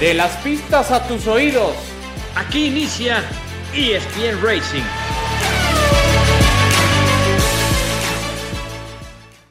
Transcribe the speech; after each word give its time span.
De 0.00 0.14
las 0.14 0.34
pistas 0.38 0.90
a 0.92 1.06
tus 1.06 1.26
oídos. 1.26 1.74
Aquí 2.34 2.68
inicia 2.68 3.18
ESPN 3.74 4.42
Racing. 4.42 4.82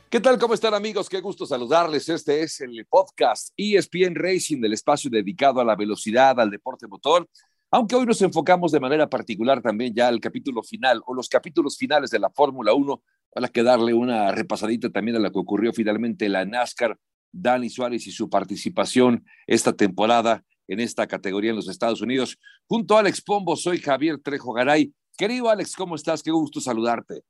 ¿Qué 0.10 0.20
tal? 0.20 0.40
¿Cómo 0.40 0.56
están 0.56 0.74
amigos? 0.74 1.08
Qué 1.08 1.22
gusto 1.22 1.46
saludarles. 1.46 2.10
Este 2.10 2.42
es 2.42 2.62
el 2.62 2.84
podcast 2.90 3.54
ESPN 3.58 4.16
Racing 4.16 4.60
del 4.60 4.74
espacio 4.74 5.12
dedicado 5.12 5.62
a 5.62 5.64
la 5.64 5.76
velocidad, 5.76 6.40
al 6.40 6.50
deporte 6.50 6.88
motor. 6.88 7.30
Aunque 7.70 7.96
hoy 7.96 8.08
nos 8.08 8.20
enfocamos 8.24 8.72
de 8.72 8.80
manera 8.80 9.08
particular 9.08 9.62
también 9.62 9.94
ya 9.94 10.08
al 10.08 10.20
capítulo 10.20 10.64
final 10.64 11.04
o 11.06 11.14
los 11.14 11.30
capítulos 11.30 11.78
finales 11.78 12.10
de 12.10 12.18
la 12.18 12.32
Fórmula 12.32 12.74
1 12.74 13.04
para 13.36 13.50
que 13.50 13.62
darle 13.62 13.94
una 13.94 14.32
repasadita 14.32 14.90
también 14.90 15.18
a 15.18 15.20
lo 15.20 15.32
que 15.32 15.38
ocurrió 15.38 15.74
finalmente 15.74 16.26
en 16.26 16.32
la 16.32 16.44
NASCAR, 16.44 16.98
Dani 17.32 17.70
Suárez 17.70 18.08
y 18.08 18.12
su 18.12 18.30
participación 18.30 19.26
esta 19.46 19.74
temporada 19.74 20.44
en 20.70 20.80
esta 20.80 21.08
categoría 21.08 21.50
en 21.50 21.58
los 21.58 21.68
Estados 21.68 22.02
Unidos. 22.02 22.38
Junto 22.68 22.96
a 22.96 23.00
Alex 23.00 23.22
Pombo, 23.22 23.58
soy 23.58 23.80
Javier 23.80 24.20
Trejo 24.20 24.54
Garay. 24.54 24.94
Querido 25.18 25.50
Alex, 25.50 25.76
¿cómo 25.76 25.96
estás? 25.96 26.24
Qué 26.24 26.32
gusto 26.32 26.62
saludarte. 26.62 27.24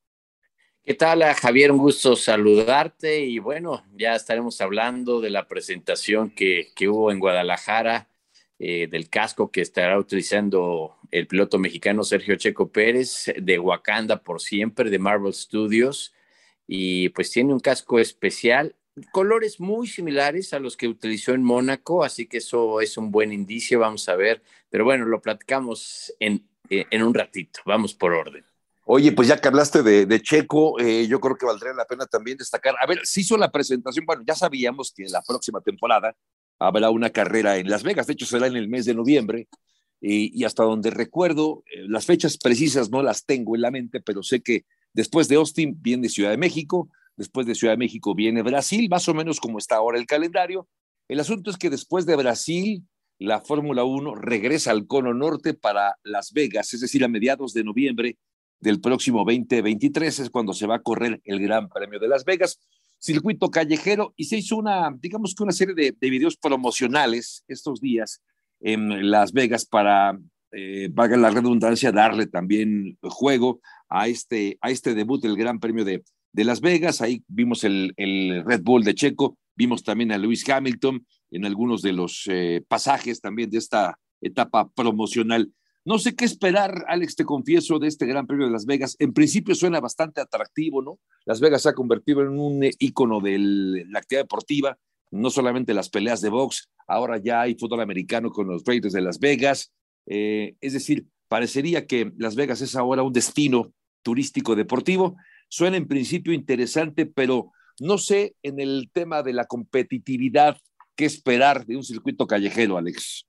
¿Qué 0.83 0.93
tal, 0.93 1.23
Javier? 1.23 1.71
Un 1.71 1.77
gusto 1.77 2.15
saludarte 2.15 3.25
y 3.25 3.39
bueno, 3.39 3.83
ya 3.95 4.15
estaremos 4.15 4.59
hablando 4.61 5.21
de 5.21 5.29
la 5.29 5.47
presentación 5.47 6.29
que, 6.29 6.67
que 6.75 6.89
hubo 6.89 7.11
en 7.11 7.19
Guadalajara, 7.19 8.09
eh, 8.61 8.87
del 8.87 9.09
casco 9.09 9.51
que 9.51 9.61
estará 9.61 9.97
utilizando 9.97 10.97
el 11.11 11.27
piloto 11.27 11.57
mexicano 11.57 12.03
Sergio 12.03 12.35
Checo 12.35 12.69
Pérez, 12.69 13.31
de 13.37 13.57
Wakanda 13.57 14.21
por 14.21 14.41
siempre, 14.41 14.89
de 14.89 14.99
Marvel 14.99 15.33
Studios, 15.33 16.13
y 16.67 17.07
pues 17.09 17.31
tiene 17.31 17.53
un 17.53 17.61
casco 17.61 17.99
especial, 17.99 18.75
colores 19.11 19.59
muy 19.59 19.87
similares 19.87 20.53
a 20.53 20.59
los 20.59 20.77
que 20.77 20.87
utilizó 20.87 21.33
en 21.33 21.43
Mónaco, 21.43 22.03
así 22.03 22.27
que 22.27 22.37
eso 22.37 22.81
es 22.81 22.97
un 22.97 23.11
buen 23.11 23.31
indicio, 23.31 23.79
vamos 23.79 24.07
a 24.09 24.15
ver, 24.15 24.41
pero 24.69 24.85
bueno, 24.85 25.05
lo 25.05 25.21
platicamos 25.21 26.13
en, 26.19 26.47
en 26.69 27.03
un 27.03 27.13
ratito, 27.13 27.61
vamos 27.65 27.93
por 27.93 28.13
orden. 28.13 28.43
Oye, 28.91 29.11
pues 29.11 29.27
ya 29.27 29.39
que 29.39 29.47
hablaste 29.47 29.83
de, 29.83 30.21
Checo, 30.23 30.79
eh, 30.79 31.05
yo 31.07 31.19
creo 31.19 31.37
que 31.37 31.45
valdría 31.45 31.73
la 31.73 31.85
pena 31.85 32.07
también 32.07 32.37
destacar. 32.37 32.73
A 32.81 32.87
ver, 32.87 33.01
se 33.03 33.21
hizo 33.21 33.37
la 33.37 33.51
presentación, 33.51 34.03
bueno, 34.03 34.23
ya 34.25 34.33
sabíamos 34.33 34.91
que 34.91 35.03
en 35.03 35.11
la 35.11 35.21
próxima 35.21 35.61
temporada 35.61 36.15
habrá 36.57 36.89
una 36.89 37.11
carrera 37.11 37.57
en 37.57 37.69
Las 37.69 37.83
Vegas, 37.83 38.07
de 38.07 38.13
hecho 38.13 38.25
será 38.25 38.47
en 38.47 38.55
el 38.55 38.67
mes 38.67 38.85
de 38.85 38.95
noviembre, 38.95 39.47
y, 40.01 40.43
hasta 40.43 40.63
donde 40.63 40.89
recuerdo, 40.89 41.63
eh, 41.71 41.85
las 41.87 42.07
fechas 42.07 42.39
precisas 42.39 42.89
no 42.89 43.03
las 43.03 43.27
tengo 43.27 43.55
en 43.55 43.61
la 43.61 43.69
mente, 43.69 44.01
pero 44.01 44.23
sé 44.23 44.41
que 44.41 44.65
después 44.91 45.27
de 45.27 45.35
Austin 45.35 45.77
viene 45.79 46.09
Ciudad 46.09 46.31
de 46.31 46.37
México, 46.37 46.89
después 47.19 47.45
de 47.45 47.53
Ciudad 47.53 47.73
de 47.73 47.77
México 47.77 48.15
viene 48.15 48.41
Brasil, 48.41 48.87
más 48.89 49.07
o 49.09 49.13
menos 49.13 49.41
como 49.41 49.57
está 49.57 49.75
ahora 49.75 49.99
el 49.99 50.05
calendario. 50.05 50.69
El 51.09 51.19
asunto 51.19 51.51
es 51.51 51.57
que 51.57 51.69
después 51.69 52.05
de 52.05 52.15
Brasil, 52.15 52.87
la 53.19 53.41
Fórmula 53.41 53.83
1 53.83 54.15
regresa 54.15 54.71
al 54.71 54.87
cono 54.87 55.13
norte 55.13 55.53
para 55.53 55.95
Las 56.01 56.31
Vegas, 56.31 56.73
es 56.73 56.79
decir, 56.79 57.03
a 57.03 57.09
mediados 57.09 57.53
de 57.53 57.65
noviembre 57.65 58.17
del 58.61 58.79
próximo 58.79 59.19
2023 59.19 60.19
es 60.19 60.29
cuando 60.29 60.53
se 60.53 60.65
va 60.65 60.75
a 60.75 60.81
correr 60.81 61.21
el 61.25 61.41
Gran 61.41 61.67
Premio 61.67 61.99
de 61.99 62.07
Las 62.07 62.23
Vegas, 62.23 62.57
circuito 62.97 63.51
callejero, 63.51 64.13
y 64.15 64.25
se 64.25 64.37
hizo 64.37 64.55
una, 64.55 64.89
digamos 64.97 65.35
que 65.35 65.43
una 65.43 65.51
serie 65.51 65.75
de, 65.75 66.09
videos 66.09 66.37
promocionales 66.37 67.43
estos 67.49 67.81
días 67.81 68.21
en 68.61 69.11
Las 69.11 69.33
Vegas 69.33 69.65
para, 69.65 70.17
eh, 70.53 70.87
valga 70.89 71.17
la 71.17 71.31
redundancia, 71.31 71.91
darle 71.91 72.27
también 72.27 72.97
juego 73.01 73.59
a 73.89 74.07
este, 74.07 74.57
a 74.61 74.71
este 74.71 74.93
debut 74.93 75.21
del 75.21 75.35
Gran 75.35 75.59
Premio 75.59 75.83
de, 75.83 76.01
de 76.31 76.43
Las 76.43 76.61
Vegas. 76.61 77.01
Ahí 77.01 77.23
vimos 77.27 77.63
el, 77.63 77.93
el, 77.97 78.43
Red 78.45 78.61
Bull 78.63 78.83
de 78.83 78.95
Checo, 78.95 79.37
vimos 79.55 79.83
también 79.83 80.11
a 80.11 80.17
Lewis 80.17 80.47
Hamilton 80.47 81.05
en 81.31 81.45
algunos 81.45 81.81
de 81.81 81.93
los 81.93 82.23
eh, 82.27 82.63
pasajes 82.67 83.21
también 83.21 83.49
de 83.49 83.57
esta 83.57 83.99
etapa 84.21 84.69
promocional. 84.69 85.51
No 85.85 85.97
sé 85.97 86.15
qué 86.15 86.25
esperar, 86.25 86.85
Alex, 86.87 87.15
te 87.15 87.25
confieso, 87.25 87.79
de 87.79 87.87
este 87.87 88.05
Gran 88.05 88.27
Premio 88.27 88.45
de 88.45 88.51
Las 88.51 88.65
Vegas. 88.65 88.95
En 88.99 89.13
principio 89.13 89.55
suena 89.55 89.79
bastante 89.79 90.21
atractivo, 90.21 90.81
¿no? 90.81 90.99
Las 91.25 91.39
Vegas 91.39 91.63
se 91.63 91.69
ha 91.69 91.73
convertido 91.73 92.21
en 92.21 92.37
un 92.37 92.63
ícono 92.79 93.21
de 93.21 93.37
la 93.89 93.99
actividad 93.99 94.23
deportiva, 94.23 94.77
no 95.11 95.29
solamente 95.29 95.73
las 95.73 95.89
peleas 95.89 96.21
de 96.21 96.29
box, 96.29 96.69
ahora 96.87 97.17
ya 97.17 97.41
hay 97.41 97.55
fútbol 97.55 97.81
americano 97.81 98.29
con 98.29 98.47
los 98.47 98.63
Raiders 98.65 98.93
de 98.93 99.01
Las 99.01 99.19
Vegas. 99.19 99.71
Eh, 100.05 100.55
es 100.61 100.73
decir, 100.73 101.07
parecería 101.27 101.87
que 101.87 102.11
Las 102.17 102.35
Vegas 102.35 102.61
es 102.61 102.75
ahora 102.75 103.03
un 103.03 103.13
destino 103.13 103.73
turístico 104.03 104.55
deportivo. 104.55 105.15
Suena 105.49 105.77
en 105.77 105.87
principio 105.87 106.31
interesante, 106.31 107.05
pero 107.05 107.51
no 107.79 107.97
sé 107.97 108.35
en 108.43 108.59
el 108.59 108.89
tema 108.93 109.23
de 109.23 109.33
la 109.33 109.45
competitividad 109.45 110.57
qué 110.95 111.05
esperar 111.05 111.65
de 111.65 111.75
un 111.75 111.83
circuito 111.83 112.27
callejero, 112.27 112.77
Alex. 112.77 113.25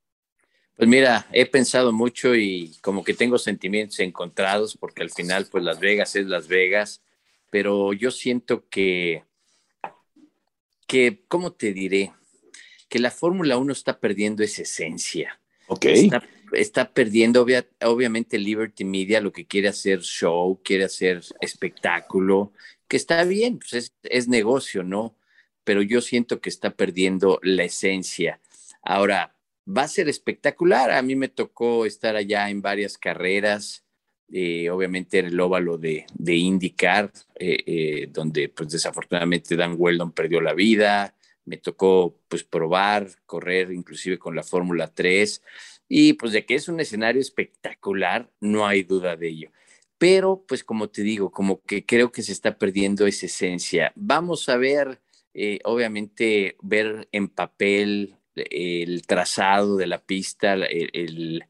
Pues 0.77 0.89
mira, 0.89 1.27
he 1.33 1.47
pensado 1.47 1.93
mucho 1.93 2.35
y 2.35 2.77
como 2.83 3.05
que 3.05 3.15
tengo 3.15 3.39
sentimientos 3.39 4.01
encontrados 4.01 4.77
porque 4.79 5.03
al 5.03 5.11
final 5.11 5.47
pues 5.51 5.65
Las 5.65 5.79
Vegas 5.81 6.17
es 6.17 6.27
Las 6.27 6.49
Vegas, 6.49 7.03
pero 7.51 7.93
yo 7.93 8.11
siento 8.11 8.67
que, 8.69 9.25
que 10.87 11.25
¿cómo 11.29 11.53
te 11.53 11.73
diré? 11.73 12.13
Que 12.89 12.99
la 12.99 13.11
Fórmula 13.11 13.59
1 13.59 13.73
está 13.73 13.99
perdiendo 13.99 14.43
esa 14.43 14.63
esencia. 14.63 15.40
Ok. 15.71 15.87
Está, 16.53 16.93
perdiendo, 16.93 17.47
obviamente, 17.85 18.39
Liberty 18.39 18.85
Media 18.85 19.21
lo 19.21 19.33
que 19.33 19.47
quiere 19.47 19.69
hacer 19.69 20.01
show, 20.01 20.61
quiere 20.65 20.85
hacer 20.85 21.23
espectáculo, 21.41 22.53
que 22.89 22.97
está 22.97 23.23
bien, 23.23 23.61
pues 23.61 23.93
es, 24.03 24.27
negocio, 24.27 24.83
¿no? 24.83 25.17
Pero 25.63 25.81
yo 25.81 26.01
siento 26.01 26.41
que 26.41 26.49
está 26.49 26.71
perdiendo 26.71 27.39
la 27.45 27.63
esencia. 27.63 28.41
Ahora, 28.83 29.37
va 29.67 29.83
a 29.83 29.89
ser 29.89 30.09
espectacular. 30.09 30.91
A 30.91 31.03
mí 31.03 31.15
me 31.15 31.29
tocó 31.29 31.87
estar 31.87 32.17
allá 32.17 32.51
en 32.51 32.63
varias 32.63 32.99
carreras, 32.99 33.85
eh, 34.33 34.71
obviamente 34.71 35.21
en 35.21 35.27
el 35.27 35.39
óvalo 35.39 35.79
de, 35.79 36.05
de 36.15 36.35
IndyCar, 36.35 37.13
eh, 37.37 37.59
eh, 37.65 38.09
donde 38.11 38.49
pues 38.49 38.71
desafortunadamente 38.71 39.55
Dan 39.55 39.77
Weldon 39.79 40.11
perdió 40.11 40.41
la 40.41 40.53
vida. 40.53 41.15
Me 41.51 41.57
tocó 41.57 42.17
pues 42.29 42.45
probar, 42.45 43.09
correr 43.27 43.73
inclusive 43.73 44.21
con 44.21 44.37
la 44.37 44.45
Fórmula 44.45 44.87
3 44.95 45.43
y 45.89 46.13
pues 46.13 46.31
de 46.31 46.47
que 46.47 46.55
es 46.55 46.69
un 46.69 46.79
escenario 46.79 47.21
espectacular, 47.21 48.31
no 48.39 48.69
hay 48.69 48.85
duda 48.85 49.17
de 49.17 49.29
ello. 49.31 49.51
Pero 49.99 50.45
pues 50.47 50.63
como 50.63 50.91
te 50.91 51.03
digo, 51.03 51.33
como 51.33 51.61
que 51.63 51.85
creo 51.85 52.13
que 52.13 52.23
se 52.23 52.31
está 52.31 52.57
perdiendo 52.57 53.09
esa 53.09 53.27
esencia. 53.27 53.93
Vamos 53.97 54.49
a 54.49 54.57
ver, 54.59 55.01
obviamente 55.65 56.57
ver 56.63 57.09
en 57.11 57.27
papel 57.27 58.15
el 58.37 59.05
trazado 59.09 59.77
de 59.77 59.89
la 59.89 60.01
pista, 60.01 60.55
el, 60.55 61.43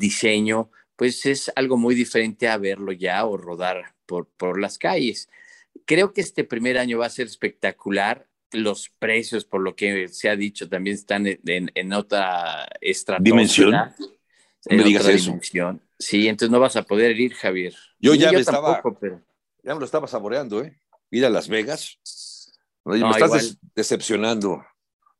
diseño, 0.00 0.70
pues 0.96 1.26
es 1.26 1.52
algo 1.54 1.76
muy 1.76 1.94
diferente 1.94 2.48
a 2.48 2.56
verlo 2.56 2.92
ya 2.92 3.26
o 3.26 3.36
rodar 3.36 3.94
por, 4.06 4.26
por 4.26 4.58
las 4.58 4.78
calles. 4.78 5.28
Creo 5.84 6.14
que 6.14 6.22
este 6.22 6.44
primer 6.44 6.78
año 6.78 6.98
va 6.98 7.06
a 7.06 7.10
ser 7.10 7.26
espectacular. 7.26 8.27
Los 8.52 8.90
precios, 8.98 9.44
por 9.44 9.60
lo 9.60 9.76
que 9.76 10.08
se 10.08 10.28
ha 10.28 10.36
dicho, 10.36 10.68
también 10.68 10.94
están 10.94 11.26
en, 11.26 11.92
otra 11.92 12.68
dimensión. 13.20 13.74
En 14.64 14.84
digas 14.84 15.06
Dimensión. 15.06 15.82
Sí, 15.98 16.28
entonces 16.28 16.50
no 16.50 16.60
vas 16.60 16.76
a 16.76 16.82
poder 16.82 17.18
ir, 17.18 17.34
Javier. 17.34 17.74
Yo 17.98 18.14
ya 18.14 18.32
me 18.32 18.40
estaba, 18.40 18.82
ya 19.62 19.74
me 19.74 19.80
lo 19.80 19.84
estaba 19.84 20.06
saboreando, 20.06 20.62
¿eh? 20.62 20.78
Ir 21.10 21.26
a 21.26 21.30
Las 21.30 21.48
Vegas. 21.48 21.98
me 22.84 23.10
estás 23.10 23.58
decepcionando. 23.74 24.64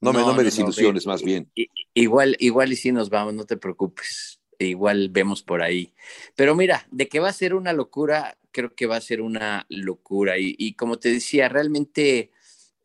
No, 0.00 0.12
me, 0.12 0.20
no, 0.20 0.32
me 0.32 0.44
desilusiones, 0.44 1.06
más 1.06 1.22
bien. 1.22 1.50
Igual, 1.92 2.36
igual 2.38 2.72
y 2.72 2.76
si 2.76 2.92
nos 2.92 3.10
vamos, 3.10 3.34
no 3.34 3.44
te 3.46 3.56
preocupes. 3.56 4.40
Igual 4.58 5.08
vemos 5.10 5.42
por 5.42 5.62
ahí. 5.62 5.94
Pero 6.36 6.54
mira, 6.54 6.86
de 6.90 7.08
que 7.08 7.20
va 7.20 7.28
a 7.28 7.32
ser 7.32 7.54
una 7.54 7.72
locura, 7.72 8.38
creo 8.52 8.74
que 8.74 8.86
va 8.86 8.96
a 8.96 9.00
ser 9.00 9.20
una 9.20 9.66
locura. 9.68 10.34
Y, 10.38 10.74
como 10.74 10.98
te 10.98 11.10
decía, 11.10 11.48
realmente, 11.48 12.30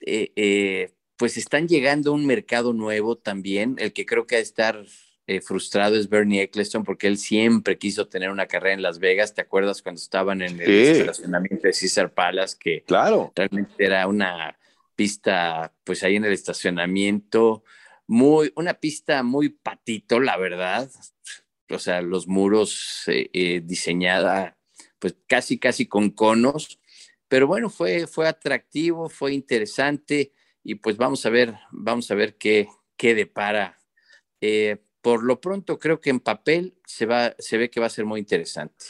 eh, 0.05 0.31
eh, 0.35 0.93
pues 1.17 1.37
están 1.37 1.67
llegando 1.67 2.11
a 2.11 2.13
un 2.13 2.25
mercado 2.25 2.73
nuevo 2.73 3.17
también. 3.17 3.75
El 3.79 3.93
que 3.93 4.05
creo 4.05 4.27
que 4.27 4.35
va 4.35 4.39
a 4.39 4.43
estar 4.43 4.85
eh, 5.25 5.39
frustrado 5.39 5.95
es 5.95 6.09
Bernie 6.09 6.41
Eccleston 6.41 6.83
porque 6.83 7.07
él 7.07 7.17
siempre 7.17 7.77
quiso 7.77 8.07
tener 8.07 8.29
una 8.29 8.45
carrera 8.45 8.73
en 8.73 8.81
Las 8.81 8.99
Vegas. 8.99 9.33
¿Te 9.33 9.41
acuerdas 9.41 9.81
cuando 9.81 9.99
estaban 9.99 10.41
en 10.41 10.59
el 10.59 10.69
estacionamiento 10.69 11.67
de 11.67 11.73
Cesar 11.73 12.13
Palace? 12.13 12.57
Que 12.59 12.83
claro. 12.83 13.31
realmente 13.35 13.73
era 13.77 14.05
una 14.07 14.57
pista, 14.95 15.73
pues 15.83 16.03
ahí 16.03 16.17
en 16.17 16.25
el 16.25 16.33
estacionamiento, 16.33 17.63
muy, 18.05 18.51
una 18.55 18.73
pista 18.73 19.23
muy 19.23 19.49
patito, 19.49 20.19
la 20.19 20.37
verdad. 20.37 20.89
O 21.69 21.79
sea, 21.79 22.01
los 22.01 22.27
muros 22.27 23.03
eh, 23.07 23.29
eh, 23.33 23.61
diseñada, 23.63 24.57
pues 24.99 25.15
casi, 25.27 25.57
casi 25.57 25.85
con 25.87 26.09
conos. 26.09 26.79
Pero 27.33 27.47
bueno, 27.47 27.67
fue, 27.71 28.05
fue 28.05 28.27
atractivo, 28.27 29.09
fue 29.09 29.33
interesante 29.33 30.33
y 30.63 30.75
pues 30.75 30.97
vamos 30.97 31.25
a 31.25 31.31
ver, 31.31 31.55
vamos 31.71 32.11
a 32.11 32.13
ver 32.13 32.37
qué, 32.37 32.67
qué 32.95 33.15
depara. 33.15 33.79
Eh, 34.39 34.77
por 35.01 35.23
lo 35.23 35.41
pronto, 35.41 35.79
creo 35.79 35.99
que 35.99 36.11
en 36.11 36.19
papel 36.19 36.77
se, 36.85 37.07
va, 37.07 37.33
se 37.39 37.57
ve 37.57 37.71
que 37.71 37.79
va 37.79 37.87
a 37.87 37.89
ser 37.89 38.05
muy 38.05 38.19
interesante. 38.19 38.85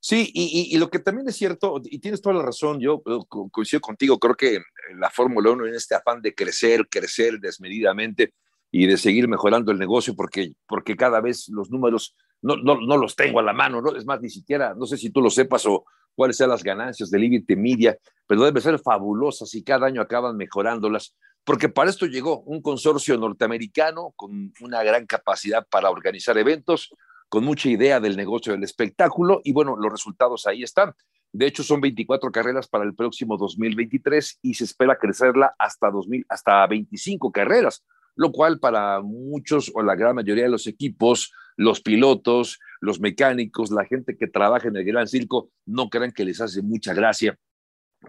Sí, 0.00 0.32
y, 0.34 0.76
lo 0.78 0.90
que 0.90 0.98
también 0.98 1.28
es 1.28 1.36
cierto, 1.36 1.80
y 1.84 2.00
tienes 2.00 2.20
toda 2.20 2.34
la 2.34 2.42
razón, 2.42 2.80
yo 2.80 3.04
coincido 3.52 3.80
contigo, 3.80 4.18
creo 4.18 4.34
que 4.34 4.58
la 4.98 5.10
Fórmula 5.10 5.52
1 5.52 5.68
en 5.68 5.74
este 5.76 5.94
afán 5.94 6.20
de 6.22 6.34
crecer, 6.34 6.88
crecer 6.90 7.38
desmedidamente, 7.38 8.34
y 8.72 8.88
de 8.88 8.96
seguir 8.96 9.28
mejorando 9.28 9.70
el 9.70 9.78
negocio 9.78 10.16
porque, 10.16 10.54
porque 10.66 10.96
cada 10.96 11.20
vez 11.20 11.48
los 11.50 11.70
números 11.70 12.16
no, 12.42 12.56
no, 12.56 12.80
no 12.80 12.96
los 12.96 13.14
tengo 13.14 13.38
a 13.38 13.44
la 13.44 13.52
mano, 13.52 13.80
¿no? 13.80 13.94
Es 13.94 14.04
más, 14.04 14.20
ni 14.20 14.28
siquiera, 14.28 14.74
no 14.74 14.86
sé 14.86 14.96
si 14.98 15.10
tú 15.10 15.22
lo 15.22 15.30
sepas 15.30 15.64
o 15.66 15.84
cuáles 16.16 16.36
sean 16.36 16.50
las 16.50 16.64
ganancias 16.64 17.10
de 17.10 17.18
Liberty 17.18 17.54
Media, 17.54 17.96
pero 18.26 18.42
deben 18.42 18.62
ser 18.62 18.78
fabulosas 18.80 19.54
y 19.54 19.62
cada 19.62 19.86
año 19.86 20.00
acaban 20.00 20.36
mejorándolas, 20.36 21.14
porque 21.44 21.68
para 21.68 21.90
esto 21.90 22.06
llegó 22.06 22.40
un 22.40 22.60
consorcio 22.60 23.16
norteamericano 23.16 24.12
con 24.16 24.52
una 24.60 24.82
gran 24.82 25.06
capacidad 25.06 25.64
para 25.70 25.90
organizar 25.90 26.36
eventos, 26.38 26.92
con 27.28 27.44
mucha 27.44 27.68
idea 27.68 28.00
del 28.00 28.16
negocio 28.16 28.52
del 28.52 28.64
espectáculo 28.64 29.40
y 29.44 29.52
bueno, 29.52 29.76
los 29.76 29.92
resultados 29.92 30.46
ahí 30.46 30.62
están. 30.62 30.92
De 31.32 31.46
hecho, 31.46 31.62
son 31.62 31.80
24 31.80 32.30
carreras 32.32 32.66
para 32.66 32.84
el 32.84 32.94
próximo 32.94 33.36
2023 33.36 34.38
y 34.42 34.54
se 34.54 34.64
espera 34.64 34.96
crecerla 34.96 35.54
hasta, 35.58 35.90
2000, 35.90 36.24
hasta 36.28 36.66
25 36.66 37.30
carreras, 37.30 37.84
lo 38.16 38.32
cual 38.32 38.58
para 38.58 39.00
muchos 39.00 39.70
o 39.74 39.82
la 39.82 39.94
gran 39.94 40.16
mayoría 40.16 40.44
de 40.44 40.50
los 40.50 40.66
equipos, 40.66 41.32
los 41.56 41.80
pilotos, 41.80 42.58
los 42.80 43.00
mecánicos, 43.00 43.70
la 43.70 43.84
gente 43.84 44.16
que 44.16 44.26
trabaja 44.26 44.68
en 44.68 44.76
el 44.76 44.84
gran 44.84 45.06
circo, 45.06 45.50
no 45.64 45.88
crean 45.88 46.12
que 46.12 46.24
les 46.24 46.40
hace 46.40 46.62
mucha 46.62 46.92
gracia 46.92 47.38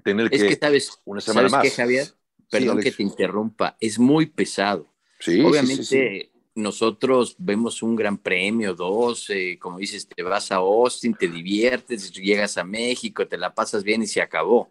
tener 0.04 0.30
es 0.32 0.44
que, 0.44 0.56
sabes, 0.56 1.02
una 1.06 1.22
semana 1.22 1.50
¿sabes 1.50 1.76
Javier? 1.76 2.08
Perdón 2.50 2.80
que 2.80 2.92
te 2.92 3.04
interrumpa, 3.04 3.76
es 3.80 4.00
muy 4.00 4.26
pesado. 4.28 4.94
Sí, 5.20 5.42
Obviamente 5.42 6.32
nosotros 6.56 7.36
vemos 7.38 7.84
un 7.84 7.96
gran 7.96 8.18
premio, 8.18 8.74
dos, 8.74 9.30
eh, 9.30 9.58
como 9.60 9.78
dices, 9.78 10.08
te 10.08 10.24
vas 10.24 10.52
a 10.52 10.56
Austin, 10.56 11.14
te 11.14 11.28
diviertes, 11.28 12.12
llegas 12.12 12.58
a 12.58 12.64
México, 12.64 13.28
te 13.28 13.38
la 13.38 13.54
pasas 13.54 13.84
bien 13.84 14.04
y 14.04 14.08
se 14.08 14.22
acabó. 14.22 14.70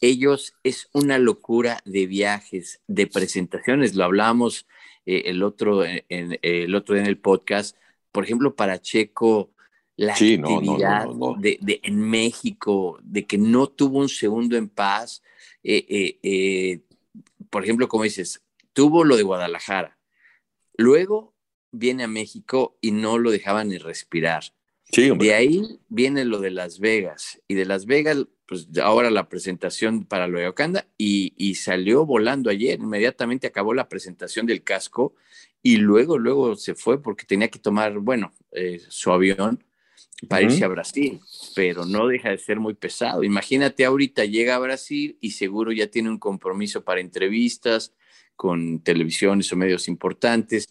Ellos 0.00 0.54
es 0.62 0.88
una 0.92 1.18
locura 1.18 1.80
de 1.84 2.06
viajes, 2.06 2.80
de 2.86 3.06
presentaciones, 3.06 3.94
lo 3.94 4.04
hablamos 4.04 4.66
eh, 5.04 5.24
el, 5.26 5.42
otro, 5.42 5.84
en, 5.84 6.04
el 6.08 6.74
otro 6.74 6.96
en 6.96 7.06
el 7.06 7.18
podcast, 7.18 7.76
por 8.12 8.24
ejemplo, 8.24 8.54
para 8.54 8.80
Checo, 8.80 9.52
la 9.96 10.12
actividad 10.12 11.06
de, 11.38 11.80
en 11.82 12.00
México, 12.00 12.98
de 13.02 13.26
que 13.26 13.38
no 13.38 13.66
tuvo 13.68 13.98
un 13.98 14.08
segundo 14.08 14.56
en 14.56 14.68
paz, 14.68 15.22
eh, 15.62 16.80
por 17.50 17.64
ejemplo, 17.64 17.88
como 17.88 18.04
dices, 18.04 18.42
tuvo 18.72 19.04
lo 19.04 19.16
de 19.16 19.22
Guadalajara, 19.22 19.96
Luego 20.76 21.34
viene 21.72 22.04
a 22.04 22.08
México 22.08 22.76
y 22.80 22.90
no 22.92 23.18
lo 23.18 23.30
dejaban 23.30 23.68
ni 23.68 23.78
respirar. 23.78 24.44
De 24.92 25.34
ahí 25.34 25.80
viene 25.88 26.24
lo 26.24 26.40
de 26.40 26.50
Las 26.50 26.78
Vegas. 26.78 27.40
Y 27.48 27.54
de 27.54 27.64
Las 27.64 27.86
Vegas, 27.86 28.26
pues 28.46 28.68
ahora 28.82 29.10
la 29.10 29.28
presentación 29.28 30.04
para 30.04 30.28
lo 30.28 30.38
de 30.38 30.48
Ocanda 30.48 30.86
y, 30.96 31.34
y, 31.36 31.56
salió 31.56 32.06
volando 32.06 32.50
ayer. 32.50 32.78
Inmediatamente 32.78 33.46
acabó 33.46 33.74
la 33.74 33.88
presentación 33.88 34.46
del 34.46 34.62
casco 34.62 35.14
y 35.62 35.78
luego, 35.78 36.18
luego 36.18 36.54
se 36.56 36.74
fue 36.74 37.02
porque 37.02 37.26
tenía 37.26 37.48
que 37.48 37.58
tomar, 37.58 37.98
bueno, 37.98 38.32
eh, 38.52 38.80
su 38.88 39.10
avión 39.10 39.64
para 40.28 40.42
irse 40.42 40.64
a 40.64 40.68
Brasil, 40.68 41.20
pero 41.54 41.84
no 41.84 42.06
deja 42.06 42.30
de 42.30 42.38
ser 42.38 42.58
muy 42.58 42.74
pesado. 42.74 43.22
Imagínate, 43.22 43.84
ahorita 43.84 44.24
llega 44.24 44.54
a 44.54 44.60
Brasil 44.60 45.18
y 45.20 45.32
seguro 45.32 45.72
ya 45.72 45.88
tiene 45.88 46.08
un 46.08 46.18
compromiso 46.18 46.84
para 46.84 47.00
entrevistas, 47.00 47.92
con 48.34 48.80
televisiones 48.80 49.52
o 49.52 49.56
medios 49.56 49.88
importantes. 49.88 50.68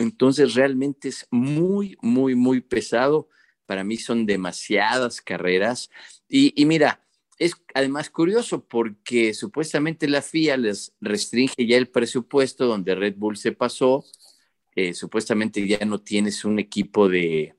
Entonces 0.00 0.54
realmente 0.54 1.08
es 1.08 1.26
muy, 1.30 1.98
muy, 2.00 2.34
muy 2.34 2.62
pesado. 2.62 3.28
Para 3.66 3.84
mí 3.84 3.98
son 3.98 4.24
demasiadas 4.24 5.20
carreras. 5.20 5.90
Y, 6.26 6.64
mira, 6.64 7.06
es 7.38 7.54
además 7.74 8.08
curioso 8.08 8.64
porque 8.66 9.34
supuestamente 9.34 10.08
la 10.08 10.22
FIA 10.22 10.56
les 10.56 10.94
restringe 11.02 11.66
ya 11.66 11.76
el 11.76 11.88
presupuesto 11.88 12.66
donde 12.66 12.94
Red 12.94 13.16
Bull 13.18 13.36
se 13.36 13.52
pasó. 13.52 14.02
Eh, 14.74 14.94
supuestamente 14.94 15.66
ya 15.68 15.84
no 15.84 16.00
tienes 16.00 16.46
un 16.46 16.58
equipo 16.58 17.06
de, 17.06 17.54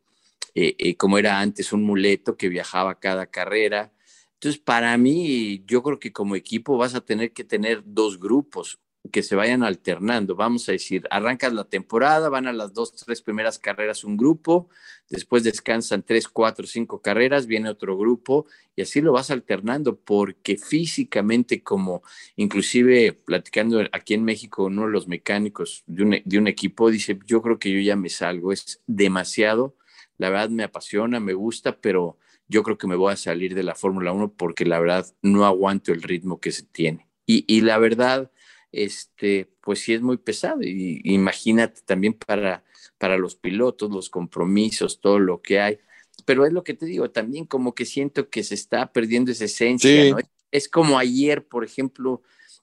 eh, 0.56 0.76
eh, 0.80 0.98
como 0.98 1.20
era 1.20 1.40
antes, 1.40 1.72
un 1.72 1.84
muleto 1.84 2.38
que 2.38 2.50
viajaba 2.50 3.00
cada 3.00 3.28
carrera. 3.28 3.94
Entonces, 4.34 4.60
para 4.60 4.98
mí, 4.98 5.64
yo 5.68 5.84
creo 5.84 6.00
que 6.00 6.12
como 6.12 6.36
equipo 6.36 6.76
vas 6.76 6.96
a 6.96 7.02
tener 7.02 7.34
que 7.34 7.44
tener 7.44 7.84
dos 7.86 8.20
grupos, 8.20 8.80
que 9.10 9.24
se 9.24 9.36
vayan 9.36 9.64
alternando. 9.64 10.36
Vamos 10.36 10.70
a 10.70 10.74
decir, 10.74 11.08
arrancas 11.10 11.54
la 11.54 11.64
temporada, 11.64 12.30
van 12.30 12.48
a 12.48 12.54
las 12.54 12.74
dos, 12.74 12.94
tres 12.94 13.22
primeras 13.22 13.58
carreras 13.58 14.04
un 14.04 14.16
grupo, 14.16 14.70
después 15.10 15.44
descansan 15.44 16.04
tres, 16.04 16.28
cuatro, 16.28 16.68
cinco 16.68 17.02
carreras, 17.02 17.48
viene 17.48 17.70
otro 17.70 17.98
grupo 17.98 18.46
y 18.76 18.84
así 18.84 19.02
lo 19.02 19.12
vas 19.12 19.32
alternando 19.32 19.98
porque 20.00 20.58
físicamente 20.58 21.64
como 21.64 22.04
inclusive 22.36 23.14
platicando 23.14 23.82
aquí 23.92 24.14
en 24.14 24.24
México 24.24 24.66
uno 24.66 24.86
de 24.86 24.92
los 24.92 25.08
mecánicos 25.08 25.84
de 25.88 26.38
un, 26.38 26.48
equipo 26.48 26.92
dice, 26.92 27.18
yo 27.26 27.42
creo 27.42 27.58
que 27.58 27.72
yo 27.72 27.80
ya 27.80 27.96
me 27.96 28.10
salgo, 28.10 28.52
es 28.52 28.82
demasiado, 28.86 29.76
la 30.18 30.30
verdad 30.30 30.50
me 30.50 30.64
apasiona, 30.64 31.20
me 31.20 31.34
gusta, 31.34 31.78
pero 31.78 32.18
yo 32.48 32.64
creo 32.64 32.78
que 32.78 32.88
me 32.88 32.96
voy 32.96 33.14
a 33.14 33.18
salir 33.18 33.56
de 33.56 33.64
la 33.64 33.76
Fórmula 33.76 34.12
1 34.12 34.34
porque 34.34 34.66
la 34.66 34.80
verdad 34.80 35.08
no 35.22 35.46
aguanto 35.46 35.92
el 35.92 36.04
ritmo 36.04 36.40
que 36.40 36.52
se 36.52 36.64
tiene. 36.64 37.08
Y, 37.26 37.46
y 37.48 37.62
la 37.62 37.78
verdad, 37.78 38.30
este, 38.72 39.50
pues 39.62 39.80
sí 39.80 39.94
es 39.94 40.02
muy 40.02 40.18
pesado. 40.18 40.62
Y, 40.62 41.02
imagínate 41.04 41.82
también 41.86 42.14
para, 42.14 42.64
para 42.98 43.18
los 43.18 43.36
pilotos, 43.36 43.92
los 43.92 44.10
compromisos, 44.10 45.00
todo 45.00 45.20
lo 45.20 45.42
que 45.42 45.60
hay. 45.60 45.80
Pero 46.26 46.46
es 46.46 46.54
lo 46.54 46.64
que 46.64 46.74
te 46.74 46.86
digo, 46.86 47.10
también 47.12 47.46
como 47.46 47.74
que 47.74 47.86
siento 47.86 48.30
que 48.30 48.44
se 48.44 48.56
está 48.56 48.92
perdiendo 48.92 49.32
esa 49.32 49.46
esencia, 49.46 50.12
¿no? 50.12 50.18
Es 50.52 50.68
como 50.68 51.00
ayer, 51.00 51.48
por 51.48 51.64
ejemplo, 51.64 52.22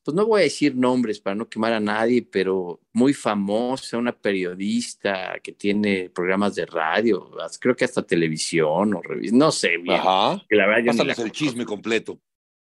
pues 0.08 0.14
no 0.14 0.26
voy 0.26 0.40
a 0.40 0.44
decir 0.44 0.74
nombres 0.74 1.20
para 1.20 1.36
no 1.36 1.48
quemar 1.48 1.72
a 1.72 1.80
nadie, 1.80 2.22
pero 2.22 2.80
muy 2.92 3.12
famosa, 3.12 3.98
una 3.98 4.12
periodista 4.12 5.38
que 5.42 5.52
tiene 5.52 6.08
programas 6.08 6.54
de 6.54 6.64
radio, 6.66 7.30
creo 7.60 7.76
que 7.76 7.84
hasta 7.84 8.06
televisión 8.06 8.94
o 8.94 9.02
revista, 9.02 9.36
no 9.36 9.52
sé 9.52 9.76
bien. 9.76 10.00
Ajá. 10.00 10.42
la 10.48 10.66
verdad 10.66 11.18
el 11.18 11.32
chisme 11.32 11.64
completo. 11.64 12.18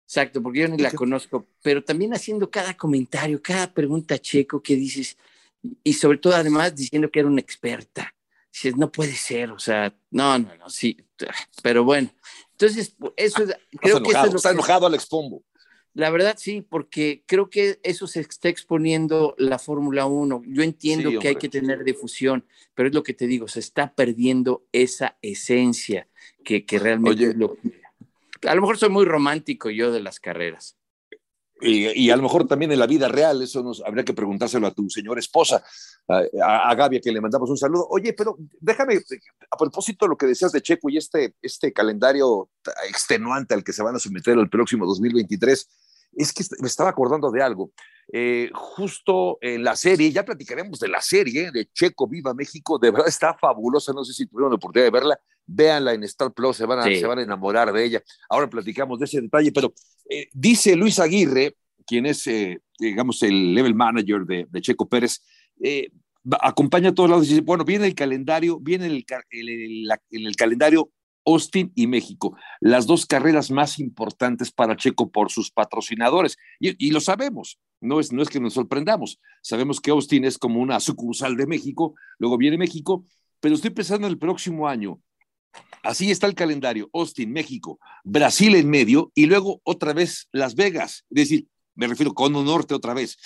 Exacto, 0.08 0.42
porque 0.42 0.62
yo 0.62 0.70
ni 0.70 0.78
la 0.78 0.92
conozco, 0.92 1.50
pero 1.62 1.84
también 1.84 2.14
haciendo 2.14 2.50
cada 2.50 2.78
comentario, 2.78 3.42
cada 3.42 3.74
pregunta 3.74 4.18
checo 4.18 4.64
que 4.64 4.78
dices, 4.78 5.18
y 5.84 5.92
sobre 5.94 6.18
todo 6.18 6.34
además 6.34 6.74
diciendo 6.74 7.12
que 7.12 7.20
era 7.20 7.28
una 7.28 7.42
experta. 7.42 8.16
Dices, 8.54 8.78
no 8.78 8.90
puede 8.90 9.12
ser, 9.12 9.52
o 9.52 9.60
sea, 9.60 9.94
no, 10.10 10.40
no, 10.40 10.56
no, 10.56 10.70
sí, 10.70 10.96
pero 11.62 11.84
bueno. 11.84 12.10
Entonces, 12.54 12.96
eso 13.18 13.44
es, 13.44 13.56
creo 13.82 14.02
que 14.02 14.12
eso 14.12 14.38
está 14.38 14.52
enojado 14.52 14.88
Alex 14.88 15.08
Pombo. 15.08 15.44
La 15.94 16.10
verdad 16.10 16.36
sí, 16.38 16.62
porque 16.62 17.24
creo 17.26 17.50
que 17.50 17.82
eso 17.84 18.08
se 18.08 18.22
está 18.22 18.48
exponiendo 18.48 19.36
la 19.38 19.60
Fórmula 19.60 20.06
1. 20.06 20.44
Yo 20.48 20.64
entiendo 20.64 21.20
que 21.20 21.28
hay 21.28 21.36
que 21.36 21.50
tener 21.50 21.84
difusión, 21.84 22.46
pero 22.76 22.88
es 22.88 22.96
lo 22.96 23.04
que 23.04 23.14
te 23.14 23.28
digo, 23.28 23.50
se 23.50 23.60
está 23.60 23.94
perdiendo 23.94 24.64
esa 24.72 25.18
esencia 25.22 26.08
que, 26.46 26.66
que 26.66 26.80
realmente 26.80 27.26
es 27.26 27.36
lo 27.36 27.56
que 27.56 27.77
a 28.46 28.56
lo 28.56 28.62
mejor 28.62 28.78
soy 28.78 28.90
muy 28.90 29.06
romántico 29.06 29.70
yo 29.70 29.92
de 29.92 30.02
las 30.02 30.20
carreras. 30.20 30.78
Y, 31.60 32.12
a 32.12 32.16
lo 32.16 32.22
mejor 32.22 32.48
también 32.48 32.72
en 32.72 32.78
la 32.78 32.86
vida 32.86 33.08
real, 33.08 33.42
eso 33.42 33.64
nos 33.64 33.82
habría 33.84 34.06
que 34.06 34.14
preguntárselo 34.14 34.68
a 34.68 34.72
tu 34.72 34.88
señora 34.92 35.20
esposa, 35.20 35.64
a, 36.08 36.70
a, 36.70 36.76
Gaby, 36.76 37.02
que 37.02 37.12
le 37.12 37.20
mandamos 37.20 37.50
un 37.50 37.58
saludo. 37.58 37.88
Oye, 37.90 38.14
pero 38.14 38.38
déjame, 38.60 39.00
a 39.50 39.58
propósito 39.58 40.06
de 40.06 40.10
lo 40.10 40.18
que 40.18 40.28
decías 40.28 40.52
de 40.52 40.62
Checo 40.62 40.88
y 40.90 40.98
este, 40.98 41.34
este 41.42 41.74
calendario 41.74 42.52
extenuante 42.88 43.56
al 43.56 43.64
que 43.64 43.74
se 43.74 43.82
van 43.82 43.96
a 43.96 44.00
someter 44.00 44.38
el 44.38 44.50
próximo 44.50 44.86
2023, 44.86 45.68
es 46.14 46.32
que 46.32 46.44
me 46.60 46.68
estaba 46.68 46.92
acordando 46.92 47.32
de 47.32 47.42
algo. 47.42 47.72
Eh, 48.14 48.52
justo 48.54 49.40
en 49.42 49.64
la 49.64 49.76
serie, 49.76 50.12
ya 50.12 50.24
platicaremos 50.24 50.80
de 50.80 50.88
la 50.88 51.02
serie 51.02 51.52
de 51.52 51.70
Checo 51.74 52.08
Viva 52.08 52.34
México, 52.36 52.78
de 52.78 52.92
verdad 52.92 53.08
está 53.08 53.34
fabulosa, 53.34 53.94
no 53.94 54.06
sé 54.06 54.14
si 54.14 54.28
tuvieron 54.28 54.52
la 54.52 54.56
oportunidad 54.56 54.86
de 54.86 54.92
verla, 54.92 55.20
véanla 55.48 55.94
en 55.94 56.04
Star 56.04 56.34
Plus, 56.34 56.58
se 56.58 56.66
van 56.66 56.80
a, 56.80 56.84
se 56.84 57.06
van 57.06 57.20
a 57.20 57.24
enamorar 57.24 57.72
de 57.74 57.84
ella. 57.84 58.04
Ahora 58.30 58.50
platicamos 58.50 59.00
de 59.00 59.06
ese 59.06 59.22
detalle, 59.22 59.52
pero 59.52 59.74
eh, 60.10 60.28
dice 60.34 60.76
Luis 60.76 61.00
Aguirre, 61.00 61.56
quien 61.86 62.06
es, 62.06 62.28
eh, 62.28 62.60
digamos, 62.78 63.24
el 63.24 63.56
level 63.56 63.74
manager 63.74 64.26
de, 64.26 64.62
Checo 64.62 64.88
Pérez, 64.88 65.22
acompaña 66.42 66.90
a 66.90 66.94
todos 66.94 67.10
lados 67.10 67.26
y 67.26 67.30
dice, 67.30 67.42
bueno, 67.42 67.64
viene 67.64 67.88
el 67.88 67.96
calendario, 67.96 68.60
viene 68.60 68.86
el, 68.88 69.06
el, 69.32 69.90
el 70.12 70.36
calendario 70.36 70.92
Austin 71.28 71.72
y 71.76 71.88
México, 71.88 72.38
las 72.62 72.88
dos 72.88 73.06
carreras 73.06 73.52
más 73.52 73.80
importantes 73.80 74.52
para 74.52 74.78
Checo 74.78 75.12
por 75.12 75.30
sus 75.30 75.52
patrocinadores. 75.52 76.38
Y, 76.60 76.92
lo 76.92 77.02
sabemos, 77.02 77.60
no 77.82 78.00
es, 78.00 78.14
no 78.14 78.24
es 78.24 78.30
que 78.30 78.40
nos 78.40 78.54
sorprendamos. 78.54 79.20
Sabemos 79.42 79.82
que 79.82 79.92
Austin 79.92 80.24
es 80.24 80.38
como 80.38 80.62
una 80.62 80.80
sucursal 80.80 81.36
de 81.36 81.46
México, 81.46 81.96
luego 82.18 82.38
viene 82.38 82.58
México, 82.58 83.04
pero 83.42 83.56
estoy 83.56 83.72
pensando 83.72 84.08
en 84.08 84.14
el 84.14 84.20
próximo 84.20 84.68
año. 84.68 85.02
Así 85.84 86.12
está 86.12 86.28
el 86.28 86.36
calendario, 86.36 86.90
Austin, 86.94 87.32
México, 87.32 87.80
Brasil 88.04 88.56
en 88.56 88.70
medio 88.70 89.12
y 89.16 89.26
luego 89.26 89.62
otra 89.64 89.94
vez 89.94 90.28
Las 90.32 90.56
Vegas, 90.56 91.06
es 91.10 91.16
decir, 91.16 91.48
me 91.76 91.88
refiero 91.88 92.14
con 92.14 92.34
norte 92.34 92.74
otra 92.74 92.94
vez. 92.94 93.18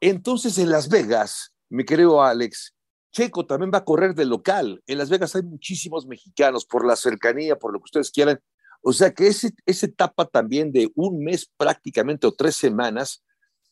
Entonces 0.00 0.58
en 0.58 0.70
Las 0.70 0.88
Vegas, 0.88 1.54
me 1.68 1.84
creo 1.84 2.22
Alex, 2.22 2.74
Checo 3.12 3.44
también 3.44 3.70
va 3.72 3.78
a 3.78 3.84
correr 3.84 4.14
de 4.14 4.24
local. 4.24 4.82
En 4.86 4.98
Las 4.98 5.10
Vegas 5.10 5.34
hay 5.34 5.42
muchísimos 5.42 6.06
mexicanos 6.06 6.64
por 6.64 6.86
la 6.86 6.96
cercanía, 6.96 7.56
por 7.56 7.72
lo 7.72 7.80
que 7.80 7.84
ustedes 7.84 8.10
quieran. 8.10 8.40
O 8.82 8.92
sea 8.92 9.12
que 9.12 9.26
ese, 9.26 9.52
esa 9.66 9.86
etapa 9.86 10.24
también 10.24 10.72
de 10.72 10.90
un 10.94 11.22
mes 11.22 11.50
prácticamente 11.56 12.26
o 12.26 12.32
tres 12.32 12.56
semanas 12.56 13.22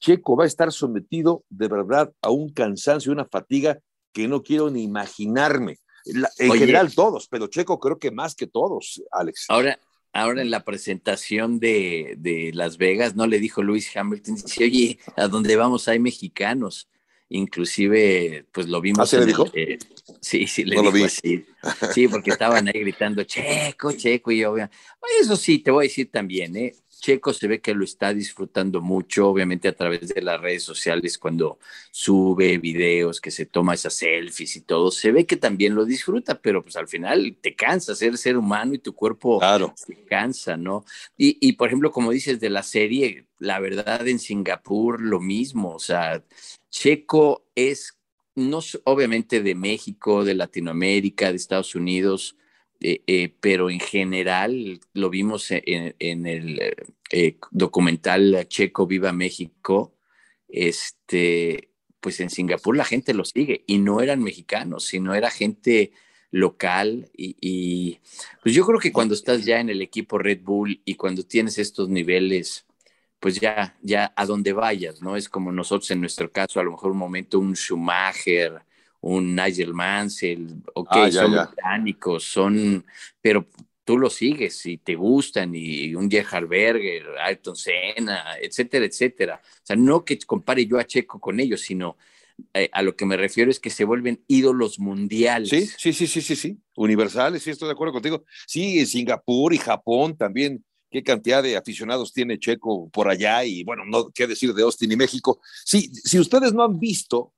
Checo 0.00 0.36
va 0.36 0.44
a 0.44 0.46
estar 0.46 0.72
sometido 0.72 1.44
de 1.48 1.68
verdad 1.68 2.12
a 2.22 2.30
un 2.30 2.52
cansancio, 2.52 3.12
una 3.12 3.24
fatiga 3.24 3.80
que 4.12 4.28
no 4.28 4.42
quiero 4.42 4.70
ni 4.70 4.82
imaginarme. 4.82 5.78
En 6.38 6.52
general 6.52 6.94
todos, 6.94 7.28
pero 7.28 7.46
Checo 7.46 7.78
creo 7.78 7.98
que 7.98 8.10
más 8.10 8.34
que 8.34 8.46
todos, 8.46 9.02
Alex. 9.10 9.46
Ahora, 9.48 9.78
ahora 10.12 10.42
en 10.42 10.50
la 10.50 10.64
presentación 10.64 11.58
de, 11.60 12.14
de 12.18 12.50
Las 12.54 12.78
Vegas, 12.78 13.14
¿no? 13.14 13.26
Le 13.26 13.38
dijo 13.38 13.62
Luis 13.62 13.94
Hamilton, 13.96 14.36
dice, 14.36 14.64
oye, 14.64 14.98
a 15.16 15.28
dónde 15.28 15.56
vamos 15.56 15.88
hay 15.88 15.98
mexicanos. 15.98 16.88
Inclusive, 17.30 18.46
pues 18.52 18.68
lo 18.68 18.80
vimos. 18.80 19.00
¿Ah, 19.00 19.06
se 19.06 19.18
le 19.18 19.26
dijo? 19.26 19.44
Eh, 19.52 19.78
sí, 20.18 20.46
sí, 20.46 20.64
le 20.64 20.80
dijo 20.80 21.04
así. 21.04 21.44
Sí, 21.92 22.08
porque 22.08 22.30
estaban 22.30 22.66
ahí 22.68 22.80
gritando, 22.80 23.22
Checo, 23.22 23.92
Checo, 23.92 24.32
y 24.32 24.38
yo, 24.38 24.56
eso 25.20 25.36
sí, 25.36 25.58
te 25.58 25.70
voy 25.70 25.84
a 25.84 25.88
decir 25.88 26.10
también, 26.10 26.56
¿eh? 26.56 26.74
Checo 27.00 27.32
se 27.32 27.46
ve 27.46 27.60
que 27.60 27.74
lo 27.74 27.84
está 27.84 28.12
disfrutando 28.12 28.80
mucho, 28.80 29.28
obviamente 29.28 29.68
a 29.68 29.76
través 29.76 30.08
de 30.08 30.22
las 30.22 30.40
redes 30.40 30.62
sociales, 30.62 31.18
cuando 31.18 31.58
sube 31.90 32.58
videos, 32.58 33.20
que 33.20 33.30
se 33.30 33.46
toma 33.46 33.74
esas 33.74 33.94
selfies 33.94 34.56
y 34.56 34.60
todo, 34.62 34.90
se 34.90 35.12
ve 35.12 35.26
que 35.26 35.36
también 35.36 35.74
lo 35.74 35.84
disfruta, 35.84 36.40
pero 36.40 36.62
pues 36.62 36.76
al 36.76 36.88
final 36.88 37.36
te 37.40 37.54
cansa 37.54 37.94
ser 37.94 38.16
ser 38.18 38.36
humano 38.36 38.74
y 38.74 38.78
tu 38.78 38.94
cuerpo 38.94 39.40
se 39.76 40.04
cansa, 40.04 40.56
¿no? 40.56 40.84
Y, 41.16 41.38
y 41.40 41.52
por 41.52 41.68
ejemplo, 41.68 41.92
como 41.92 42.10
dices 42.10 42.40
de 42.40 42.50
la 42.50 42.62
serie, 42.62 43.26
la 43.38 43.60
verdad 43.60 44.06
en 44.08 44.18
Singapur 44.18 45.00
lo 45.00 45.20
mismo, 45.20 45.74
o 45.74 45.78
sea, 45.78 46.24
Checo 46.70 47.46
es 47.54 47.98
no 48.34 48.60
obviamente 48.84 49.42
de 49.42 49.54
México, 49.54 50.24
de 50.24 50.34
Latinoamérica, 50.34 51.30
de 51.30 51.36
Estados 51.36 51.74
Unidos, 51.74 52.36
eh, 52.80 53.02
eh, 53.06 53.34
pero 53.40 53.70
en 53.70 53.80
general 53.80 54.80
lo 54.92 55.10
vimos 55.10 55.48
en, 55.50 56.26
el 56.26 56.60
eh, 57.10 57.38
documental 57.50 58.46
Checo 58.48 58.86
Viva 58.86 59.12
México, 59.12 59.94
este, 60.48 61.70
pues 62.00 62.20
en 62.20 62.30
Singapur 62.30 62.76
la 62.76 62.84
gente 62.84 63.14
lo 63.14 63.24
sigue 63.24 63.64
y 63.66 63.78
no 63.78 64.00
eran 64.00 64.22
mexicanos, 64.22 64.84
sino 64.84 65.14
era 65.14 65.30
gente 65.30 65.92
local 66.30 67.10
y, 67.16 67.36
y, 67.40 68.00
pues 68.42 68.54
yo 68.54 68.66
creo 68.66 68.78
que 68.78 68.92
cuando 68.92 69.14
estás 69.14 69.44
ya 69.44 69.60
en 69.60 69.70
el 69.70 69.82
equipo 69.82 70.18
Red 70.18 70.42
Bull 70.42 70.80
y 70.84 70.94
cuando 70.94 71.22
tienes 71.24 71.58
estos 71.58 71.88
niveles 71.88 72.66
pues 73.20 73.40
ya, 73.40 73.76
ya 73.82 74.12
a 74.16 74.26
donde 74.26 74.52
vayas, 74.52 75.02
¿no? 75.02 75.16
Es 75.16 75.28
como 75.28 75.50
nosotros 75.52 75.90
en 75.90 76.00
nuestro 76.00 76.30
caso, 76.30 76.60
a 76.60 76.62
lo 76.62 76.72
mejor 76.72 76.92
un 76.92 76.98
momento 76.98 77.38
un 77.38 77.54
Schumacher, 77.56 78.62
un 79.00 79.34
Nigel 79.34 79.74
Mansell, 79.74 80.62
ok, 80.74 80.88
ah, 80.90 81.10
son 81.10 81.32
británicos, 81.32 82.24
son, 82.24 82.84
pero 83.20 83.46
tú 83.84 83.96
los 83.96 84.14
sigues 84.14 84.66
y 84.66 84.78
te 84.78 84.94
gustan, 84.94 85.54
y 85.54 85.94
un 85.94 86.10
Gerhard 86.10 86.46
Berger, 86.46 87.06
Ayrton 87.22 87.56
Senna, 87.56 88.36
etcétera, 88.40 88.84
etcétera. 88.84 89.40
O 89.42 89.60
sea, 89.62 89.76
no 89.76 90.04
que 90.04 90.18
compare 90.18 90.66
yo 90.66 90.78
a 90.78 90.84
Checo 90.84 91.18
con 91.18 91.40
ellos, 91.40 91.60
sino 91.62 91.96
eh, 92.54 92.68
a 92.72 92.82
lo 92.82 92.94
que 92.94 93.06
me 93.06 93.16
refiero 93.16 93.50
es 93.50 93.58
que 93.58 93.70
se 93.70 93.84
vuelven 93.84 94.22
ídolos 94.28 94.78
mundiales. 94.78 95.48
Sí, 95.48 95.66
sí, 95.66 95.92
sí, 95.92 96.06
sí, 96.06 96.20
sí, 96.20 96.36
sí, 96.36 96.58
universales, 96.76 97.42
sí, 97.42 97.50
estoy 97.50 97.68
de 97.68 97.72
acuerdo 97.72 97.94
contigo. 97.94 98.24
Sí, 98.46 98.84
Singapur 98.84 99.54
y 99.54 99.58
Japón 99.58 100.16
también 100.16 100.64
qué 100.90 101.02
cantidad 101.02 101.42
de 101.42 101.56
aficionados 101.56 102.12
tiene 102.12 102.38
Checo 102.38 102.88
por 102.90 103.08
allá 103.08 103.44
y 103.44 103.64
bueno, 103.64 103.84
no 103.86 104.10
qué 104.10 104.26
decir 104.26 104.54
de 104.54 104.62
Austin 104.62 104.92
y 104.92 104.96
México. 104.96 105.40
Sí, 105.64 105.90
si 105.92 106.18
ustedes 106.18 106.52
no 106.52 106.62
han 106.62 106.78
visto 106.78 107.34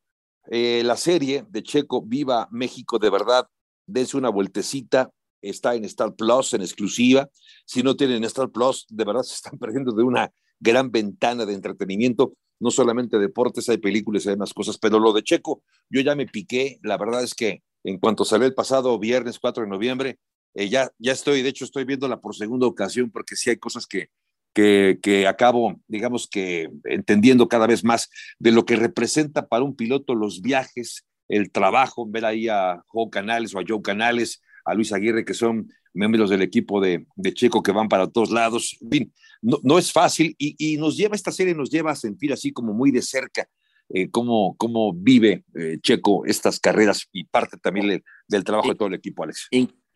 eh, 0.50 0.82
la 0.84 0.96
serie 0.96 1.44
de 1.48 1.62
Checo 1.62 2.02
Viva 2.02 2.48
México 2.50 2.98
de 2.98 3.08
verdad, 3.08 3.46
dense 3.86 4.16
una 4.16 4.28
vueltecita, 4.28 5.10
está 5.40 5.74
en 5.74 5.84
Star 5.84 6.14
Plus 6.14 6.52
en 6.54 6.62
exclusiva. 6.62 7.30
Si 7.64 7.82
no 7.82 7.96
tienen 7.96 8.24
Star 8.24 8.50
Plus, 8.50 8.86
de 8.90 9.04
verdad 9.04 9.22
se 9.22 9.34
están 9.34 9.58
perdiendo 9.60 9.92
de 9.92 10.02
una 10.02 10.30
gran 10.58 10.90
ventana 10.90 11.46
de 11.46 11.54
entretenimiento, 11.54 12.34
no 12.58 12.70
solamente 12.70 13.18
deportes, 13.18 13.68
hay 13.68 13.78
películas, 13.78 14.26
hay 14.26 14.36
más 14.36 14.52
cosas, 14.52 14.76
pero 14.76 14.98
lo 14.98 15.12
de 15.12 15.22
Checo, 15.22 15.62
yo 15.88 16.00
ya 16.02 16.14
me 16.14 16.26
piqué, 16.26 16.78
la 16.82 16.98
verdad 16.98 17.22
es 17.22 17.34
que 17.34 17.62
en 17.84 17.98
cuanto 17.98 18.26
salió 18.26 18.46
el 18.46 18.54
pasado 18.54 18.98
viernes 18.98 19.38
4 19.38 19.62
de 19.62 19.70
noviembre, 19.70 20.18
eh, 20.54 20.68
ya, 20.68 20.90
ya 20.98 21.12
estoy, 21.12 21.42
de 21.42 21.48
hecho, 21.48 21.64
estoy 21.64 21.84
viéndola 21.84 22.20
por 22.20 22.34
segunda 22.34 22.66
ocasión 22.66 23.10
porque 23.10 23.36
sí 23.36 23.50
hay 23.50 23.56
cosas 23.56 23.86
que, 23.86 24.10
que, 24.52 24.98
que, 25.02 25.26
acabo, 25.26 25.80
digamos 25.86 26.28
que 26.28 26.70
entendiendo 26.84 27.48
cada 27.48 27.66
vez 27.66 27.84
más 27.84 28.08
de 28.38 28.52
lo 28.52 28.64
que 28.64 28.76
representa 28.76 29.46
para 29.46 29.64
un 29.64 29.76
piloto 29.76 30.14
los 30.14 30.42
viajes, 30.42 31.06
el 31.28 31.50
trabajo, 31.50 32.06
ver 32.08 32.24
ahí 32.24 32.48
a 32.48 32.82
Joe 32.88 33.08
Canales 33.10 33.54
o 33.54 33.60
a 33.60 33.64
Joe 33.66 33.82
Canales, 33.82 34.42
a 34.64 34.74
Luis 34.74 34.92
Aguirre, 34.92 35.24
que 35.24 35.34
son 35.34 35.68
miembros 35.94 36.30
del 36.30 36.42
equipo 36.42 36.80
de, 36.80 37.06
de 37.16 37.34
Checo 37.34 37.62
que 37.62 37.72
van 37.72 37.88
para 37.88 38.08
todos 38.08 38.30
lados. 38.30 38.76
En 38.80 38.90
fin, 38.90 39.12
no, 39.42 39.58
no 39.62 39.78
es 39.78 39.92
fácil 39.92 40.34
y, 40.38 40.54
y, 40.58 40.76
nos 40.76 40.96
lleva, 40.96 41.14
esta 41.14 41.32
serie 41.32 41.54
nos 41.54 41.70
lleva 41.70 41.92
a 41.92 41.96
sentir 41.96 42.32
así 42.32 42.52
como 42.52 42.72
muy 42.72 42.90
de 42.90 43.02
cerca 43.02 43.48
eh, 43.92 44.08
cómo, 44.10 44.54
cómo 44.56 44.92
vive 44.92 45.44
eh, 45.54 45.78
Checo 45.82 46.24
estas 46.24 46.60
carreras 46.60 47.08
y 47.12 47.24
parte 47.24 47.56
también 47.56 48.02
del 48.28 48.44
trabajo 48.44 48.68
de 48.68 48.76
todo 48.76 48.88
el 48.88 48.94
equipo, 48.94 49.24
Alex. 49.24 49.48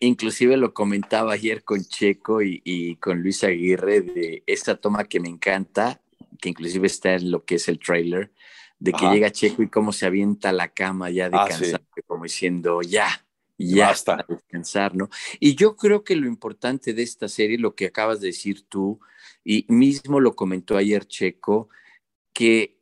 Inclusive 0.04 0.56
lo 0.56 0.74
comentaba 0.74 1.32
ayer 1.32 1.64
con 1.64 1.82
Checo 1.84 2.42
y, 2.42 2.96
con 3.00 3.22
Luis 3.22 3.42
Aguirre 3.44 4.02
de 4.02 4.42
esta 4.46 4.76
toma 4.76 5.04
que 5.04 5.20
me 5.20 5.28
encanta, 5.28 6.00
que 6.40 6.50
inclusive 6.50 6.86
está 6.86 7.14
en 7.14 7.30
lo 7.30 7.44
que 7.44 7.56
es 7.56 7.68
el 7.68 7.78
trailer, 7.78 8.30
de 8.78 8.92
que 8.92 9.06
llega 9.06 9.30
Checo 9.30 9.62
y 9.62 9.68
cómo 9.68 9.92
se 9.92 10.06
avienta 10.06 10.52
la 10.52 10.68
cama 10.68 11.10
ya 11.10 11.30
de 11.30 11.36
ah, 11.38 11.48
como 12.06 12.24
diciendo, 12.24 12.82
ya, 12.82 13.08
ya 13.56 13.88
Basta. 13.88 14.26
descansar, 14.28 14.94
¿no? 14.94 15.08
Y 15.40 15.54
yo 15.54 15.76
creo 15.76 16.04
que 16.04 16.16
lo 16.16 16.26
importante 16.26 16.92
de 16.92 17.02
esta 17.02 17.28
serie, 17.28 17.56
lo 17.56 17.74
que 17.74 17.86
acabas 17.86 18.20
de 18.20 18.26
decir 18.26 18.66
tú, 18.68 19.00
y 19.42 19.64
mismo 19.68 20.20
lo 20.20 20.36
comentó 20.36 20.76
ayer 20.76 21.06
Checo, 21.06 21.68
que 22.34 22.73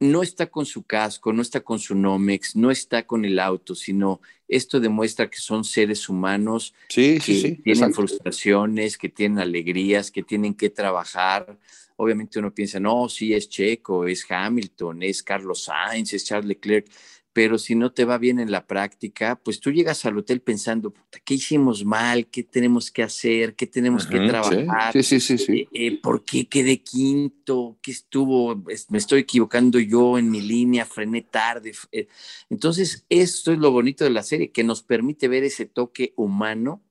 no 0.00 0.22
está 0.22 0.46
con 0.46 0.66
su 0.66 0.82
casco, 0.82 1.32
no 1.32 1.42
está 1.42 1.60
con 1.60 1.78
su 1.78 1.94
Nomex, 1.94 2.56
no 2.56 2.70
está 2.70 3.06
con 3.06 3.24
el 3.24 3.38
auto, 3.38 3.74
sino 3.74 4.20
esto 4.48 4.80
demuestra 4.80 5.30
que 5.30 5.38
son 5.38 5.64
seres 5.64 6.08
humanos 6.08 6.74
que 6.88 7.60
tienen 7.62 7.94
frustraciones, 7.94 8.98
que 8.98 9.08
tienen 9.08 9.38
alegrías, 9.38 10.10
que 10.10 10.22
tienen 10.22 10.54
que 10.54 10.70
trabajar. 10.70 11.58
Obviamente 11.96 12.38
uno 12.38 12.52
piensa, 12.52 12.80
no, 12.80 13.08
sí 13.08 13.34
es 13.34 13.48
Checo, 13.48 14.06
es 14.06 14.26
Hamilton, 14.28 15.02
es 15.02 15.22
Carlos 15.22 15.64
Sainz, 15.64 16.12
es 16.12 16.24
Charles 16.24 16.48
Leclerc, 16.48 16.86
pero 17.34 17.58
si 17.58 17.74
no 17.74 17.90
te 17.90 18.04
va 18.04 18.16
bien 18.16 18.38
en 18.38 18.52
la 18.52 18.64
práctica, 18.64 19.40
pues 19.44 19.58
tú 19.58 19.72
llegas 19.72 20.04
al 20.06 20.16
hotel 20.16 20.40
pensando, 20.40 20.94
¿qué 21.24 21.34
hicimos 21.34 21.84
mal? 21.84 22.28
¿Qué 22.28 22.44
tenemos 22.44 22.92
que 22.92 23.02
hacer? 23.02 23.56
¿Qué 23.56 23.66
tenemos 23.66 24.06
que 24.06 24.20
trabajar? 24.20 24.92
Sí, 24.92 25.02
sí, 25.02 25.18
sí, 25.18 25.38
sí. 25.38 25.52
Eh, 25.52 25.68
eh, 25.72 26.00
¿Por 26.00 26.24
qué 26.24 26.46
quedé 26.46 26.80
quinto? 26.84 27.76
¿Qué 27.82 27.90
estuvo? 27.90 28.54
Me 28.88 28.98
estoy 28.98 29.22
equivocando 29.22 29.80
yo 29.80 30.16
en 30.16 30.30
mi 30.30 30.42
línea, 30.42 30.86
frené 30.86 31.22
tarde. 31.22 31.72
Eh, 31.90 32.06
entonces, 32.50 33.04
esto 33.08 33.52
es 33.52 33.58
lo 33.58 33.72
bonito 33.72 34.04
de 34.04 34.10
la 34.10 34.22
serie, 34.22 34.52
que 34.52 34.62
nos 34.62 34.84
permite 34.84 35.26
ver 35.26 35.42
ese 35.42 35.66
toque 35.66 36.14
humano 36.16 36.84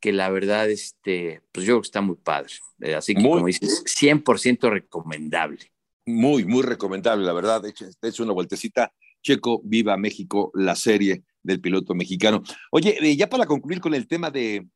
que 0.00 0.12
la 0.12 0.28
verdad, 0.28 0.68
este, 0.70 1.40
pues 1.50 1.66
yo 1.66 1.72
creo 1.72 1.80
que 1.80 1.86
está 1.86 2.02
muy 2.02 2.16
padre. 2.16 2.52
Así 2.94 3.14
que, 3.14 3.22
como 3.22 3.46
dices, 3.46 3.82
100% 3.86 4.70
recomendable. 4.70 5.72
Muy, 6.04 6.44
muy 6.44 6.62
recomendable, 6.62 7.24
la 7.24 7.32
verdad. 7.32 7.62
De 7.62 8.08
hecho, 8.08 8.22
una 8.22 8.34
vueltecita 8.34 8.92
Checo, 9.22 9.60
viva 9.64 9.96
México, 9.96 10.50
la 10.54 10.74
serie 10.74 11.22
del 11.42 11.60
piloto 11.60 11.94
mexicano. 11.94 12.42
Oye, 12.70 12.96
eh, 13.00 13.16
ya 13.16 13.28
para 13.28 13.46
concluir 13.46 13.80
con 13.80 13.94
el 13.94 14.06
tema 14.06 14.30
de, 14.30 14.66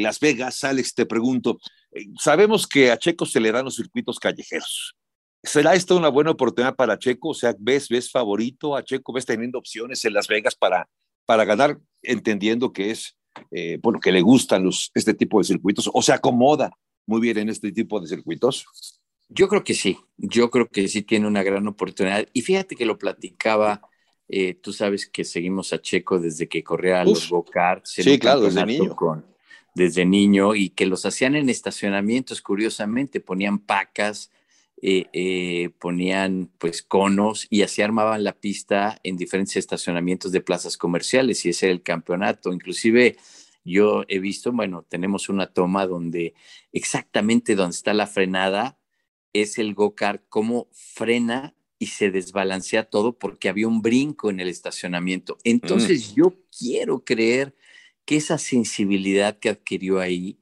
Las 0.00 0.20
Vegas, 0.20 0.62
Alex, 0.64 0.94
te 0.94 1.06
pregunto, 1.06 1.58
eh, 1.92 2.06
sabemos 2.18 2.66
que 2.66 2.90
a 2.90 2.98
Checo 2.98 3.26
se 3.26 3.40
le 3.40 3.52
dan 3.52 3.64
los 3.64 3.76
circuitos 3.76 4.18
callejeros. 4.18 4.94
¿Será 5.42 5.74
esta 5.74 5.94
una 5.94 6.08
buena 6.08 6.32
oportunidad 6.32 6.76
para 6.76 6.98
Checo? 6.98 7.30
O 7.30 7.34
sea, 7.34 7.54
¿ves, 7.58 7.88
ves 7.88 8.10
favorito 8.10 8.76
a 8.76 8.84
Checo? 8.84 9.12
¿Ves 9.12 9.24
teniendo 9.24 9.58
opciones 9.58 10.04
en 10.04 10.12
Las 10.12 10.28
Vegas 10.28 10.54
para, 10.54 10.88
para 11.24 11.44
ganar, 11.44 11.78
entendiendo 12.02 12.72
que 12.72 12.90
es, 12.90 13.16
eh, 13.50 13.78
bueno, 13.82 14.00
que 14.00 14.12
le 14.12 14.20
gustan 14.20 14.64
los, 14.64 14.90
este 14.94 15.14
tipo 15.14 15.38
de 15.38 15.44
circuitos 15.44 15.88
o 15.92 16.02
se 16.02 16.12
acomoda 16.12 16.70
muy 17.06 17.20
bien 17.20 17.38
en 17.38 17.48
este 17.48 17.72
tipo 17.72 18.00
de 18.00 18.06
circuitos? 18.06 18.99
Yo 19.32 19.48
creo 19.48 19.62
que 19.62 19.74
sí, 19.74 19.98
yo 20.16 20.50
creo 20.50 20.68
que 20.68 20.88
sí 20.88 21.02
tiene 21.02 21.26
una 21.26 21.42
gran 21.42 21.66
oportunidad. 21.68 22.26
Y 22.32 22.42
fíjate 22.42 22.74
que 22.74 22.84
lo 22.84 22.98
platicaba, 22.98 23.80
eh, 24.28 24.54
tú 24.54 24.72
sabes 24.72 25.06
que 25.06 25.24
seguimos 25.24 25.72
a 25.72 25.80
Checo 25.80 26.18
desde 26.18 26.48
que 26.48 26.64
corría 26.64 27.00
a 27.00 27.04
los 27.04 27.28
go-karts. 27.28 27.92
Sí, 27.92 28.18
claro, 28.18 28.40
desde 28.42 28.66
niño. 28.66 28.96
desde 29.74 30.04
niño 30.04 30.54
y 30.56 30.70
que 30.70 30.86
los 30.86 31.06
hacían 31.06 31.36
en 31.36 31.48
estacionamientos, 31.48 32.42
curiosamente, 32.42 33.20
ponían 33.20 33.60
pacas, 33.60 34.32
eh, 34.82 35.06
eh, 35.12 35.70
ponían 35.78 36.50
pues 36.58 36.82
conos 36.82 37.46
y 37.50 37.62
así 37.62 37.82
armaban 37.82 38.24
la 38.24 38.32
pista 38.32 38.98
en 39.04 39.16
diferentes 39.16 39.56
estacionamientos 39.56 40.32
de 40.32 40.40
plazas 40.40 40.76
comerciales 40.76 41.44
y 41.44 41.50
ese 41.50 41.66
era 41.66 41.72
el 41.74 41.82
campeonato. 41.82 42.52
Inclusive 42.52 43.16
yo 43.62 44.04
he 44.08 44.18
visto, 44.18 44.50
bueno, 44.52 44.84
tenemos 44.88 45.28
una 45.28 45.46
toma 45.46 45.86
donde 45.86 46.34
exactamente 46.72 47.54
donde 47.54 47.76
está 47.76 47.94
la 47.94 48.06
frenada, 48.06 48.78
es 49.32 49.58
el 49.58 49.74
go-kart, 49.74 50.22
cómo 50.28 50.68
frena 50.72 51.54
y 51.78 51.86
se 51.86 52.10
desbalancea 52.10 52.84
todo 52.84 53.18
porque 53.18 53.48
había 53.48 53.66
un 53.66 53.82
brinco 53.82 54.30
en 54.30 54.40
el 54.40 54.48
estacionamiento. 54.48 55.38
Entonces 55.44 56.10
mm. 56.10 56.14
yo 56.14 56.34
quiero 56.56 57.04
creer 57.04 57.54
que 58.04 58.16
esa 58.16 58.38
sensibilidad 58.38 59.38
que 59.38 59.48
adquirió 59.48 60.00
ahí, 60.00 60.38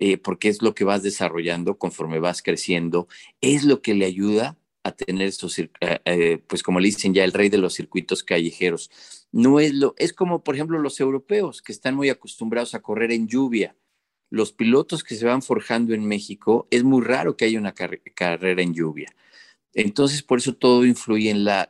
eh, 0.00 0.16
porque 0.16 0.48
es 0.48 0.62
lo 0.62 0.74
que 0.74 0.84
vas 0.84 1.02
desarrollando 1.02 1.78
conforme 1.78 2.20
vas 2.20 2.42
creciendo, 2.42 3.08
es 3.40 3.64
lo 3.64 3.82
que 3.82 3.94
le 3.94 4.06
ayuda 4.06 4.56
a 4.82 4.92
tener 4.92 5.28
esos, 5.28 5.58
eh, 5.58 5.68
eh, 5.80 6.38
pues 6.46 6.62
como 6.62 6.80
le 6.80 6.86
dicen 6.86 7.12
ya, 7.12 7.24
el 7.24 7.32
rey 7.32 7.48
de 7.48 7.58
los 7.58 7.74
circuitos 7.74 8.22
callejeros. 8.22 8.90
No 9.30 9.60
es 9.60 9.74
lo, 9.74 9.94
es 9.98 10.12
como 10.12 10.42
por 10.42 10.54
ejemplo 10.54 10.78
los 10.78 11.00
europeos 11.00 11.60
que 11.60 11.72
están 11.72 11.94
muy 11.94 12.08
acostumbrados 12.08 12.74
a 12.74 12.80
correr 12.80 13.12
en 13.12 13.28
lluvia. 13.28 13.76
Los 14.30 14.52
pilotos 14.52 15.04
que 15.04 15.14
se 15.14 15.26
van 15.26 15.42
forjando 15.42 15.94
en 15.94 16.06
México, 16.06 16.68
es 16.70 16.84
muy 16.84 17.02
raro 17.04 17.36
que 17.36 17.46
haya 17.46 17.58
una 17.58 17.74
carrera 17.74 18.62
en 18.62 18.74
lluvia. 18.74 19.14
Entonces, 19.74 20.22
por 20.22 20.38
eso 20.38 20.54
todo 20.54 20.84
influye 20.84 21.30
en 21.30 21.44
la, 21.44 21.68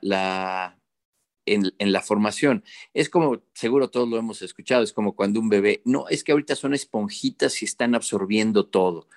en, 1.47 1.93
la 1.93 2.01
formación. 2.01 2.65
Es 2.95 3.11
como, 3.11 3.43
seguro 3.55 3.91
todos 3.91 4.09
lo 4.09 4.17
hemos 4.17 4.43
escuchado, 4.43 4.83
es 4.83 4.93
como 4.93 5.15
cuando 5.15 5.41
un 5.41 5.49
bebé, 5.49 5.83
no, 5.85 6.09
es 6.09 6.25
que 6.25 6.33
ahorita 6.33 6.57
son 6.57 6.75
esponjitas 6.75 7.63
y 7.63 7.65
están 7.65 7.95
absorbiendo 7.95 8.67
todo 8.67 9.09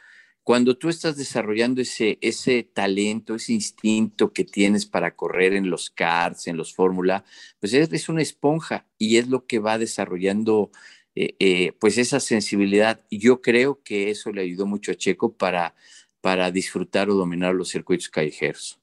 cuando 0.43 0.77
tú 0.77 0.89
estás 0.89 1.17
desarrollando 1.17 1.81
ese, 1.81 2.17
ese 2.21 2.63
talento, 2.63 3.35
ese 3.35 3.53
instinto 3.53 4.33
que 4.33 4.43
tienes 4.43 4.85
para 4.85 5.15
correr 5.15 5.53
en 5.53 5.69
los 5.69 5.89
karts, 5.89 6.47
en 6.47 6.57
los 6.57 6.73
fórmula, 6.73 7.23
pues 7.59 7.73
es 7.73 8.09
una 8.09 8.21
esponja 8.21 8.87
y 8.97 9.17
es 9.17 9.27
lo 9.27 9.45
que 9.45 9.59
va 9.59 9.77
desarrollando 9.77 10.71
eh, 11.15 11.35
eh, 11.39 11.73
pues 11.79 11.97
esa 11.97 12.19
sensibilidad. 12.19 13.05
Yo 13.09 13.41
creo 13.41 13.81
que 13.83 14.09
eso 14.09 14.31
le 14.31 14.41
ayudó 14.41 14.65
mucho 14.65 14.91
a 14.91 14.95
Checo 14.95 15.33
para, 15.33 15.75
para 16.21 16.51
disfrutar 16.51 17.09
o 17.09 17.15
dominar 17.15 17.53
los 17.53 17.69
circuitos 17.69 18.09
callejeros. 18.09 18.79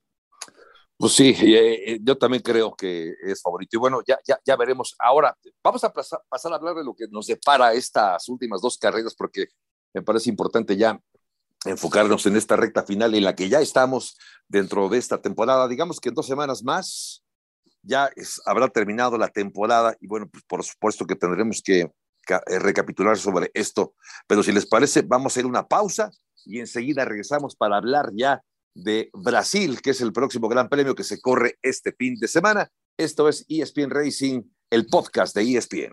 Pues 0.98 1.12
sí, 1.12 1.34
eh, 1.40 2.00
yo 2.02 2.18
también 2.18 2.42
creo 2.42 2.74
que 2.74 3.14
es 3.22 3.40
favorito. 3.40 3.76
Y 3.76 3.78
bueno, 3.78 4.00
ya, 4.06 4.18
ya, 4.26 4.38
ya 4.44 4.56
veremos. 4.56 4.96
Ahora, 4.98 5.36
vamos 5.62 5.84
a 5.84 5.92
pasar, 5.92 6.20
a 6.30 6.56
hablar 6.56 6.74
de 6.74 6.84
lo 6.84 6.94
que 6.94 7.06
nos 7.08 7.28
depara 7.28 7.72
estas 7.72 8.28
últimas 8.28 8.60
dos 8.60 8.76
carreras, 8.76 9.14
porque 9.14 9.46
me 9.94 10.02
parece 10.02 10.28
importante 10.28 10.76
ya 10.76 11.00
enfocarnos 11.64 12.26
en 12.26 12.36
esta 12.36 12.56
recta 12.56 12.82
final 12.82 13.14
en 13.14 13.24
la 13.24 13.34
que 13.34 13.48
ya 13.48 13.60
estamos 13.60 14.18
dentro 14.48 14.88
de 14.88 14.98
esta 14.98 15.22
temporada. 15.22 15.68
Digamos 15.68 16.00
que 16.00 16.08
en 16.08 16.16
dos 16.16 16.26
semanas 16.26 16.64
más 16.64 17.24
ya 17.82 18.10
habrá 18.44 18.68
terminado 18.68 19.16
la 19.18 19.28
temporada 19.28 19.96
y 20.00 20.06
bueno, 20.08 20.28
pues 20.28 20.44
por 20.44 20.64
supuesto 20.64 21.06
que 21.06 21.14
tendremos 21.14 21.62
que 21.62 21.90
recapitular 22.46 23.16
sobre 23.16 23.50
esto. 23.54 23.94
Pero 24.26 24.42
si 24.42 24.52
les 24.52 24.66
parece, 24.66 25.02
vamos 25.02 25.32
a 25.32 25.34
hacer 25.34 25.46
una 25.46 25.66
pausa 25.66 26.10
y 26.44 26.60
enseguida 26.60 27.04
regresamos 27.04 27.56
para 27.56 27.76
hablar 27.76 28.10
ya 28.14 28.42
de 28.74 29.10
Brasil, 29.12 29.80
que 29.82 29.90
es 29.90 30.00
el 30.00 30.12
próximo 30.12 30.48
gran 30.48 30.68
premio 30.68 30.94
que 30.94 31.04
se 31.04 31.20
corre 31.20 31.58
este 31.62 31.92
fin 31.92 32.16
de 32.18 32.28
semana. 32.28 32.70
Esto 32.96 33.28
es 33.28 33.44
ESPN 33.48 33.90
Racing, 33.90 34.42
el 34.70 34.86
podcast 34.86 35.34
de 35.34 35.56
ESPN. 35.56 35.92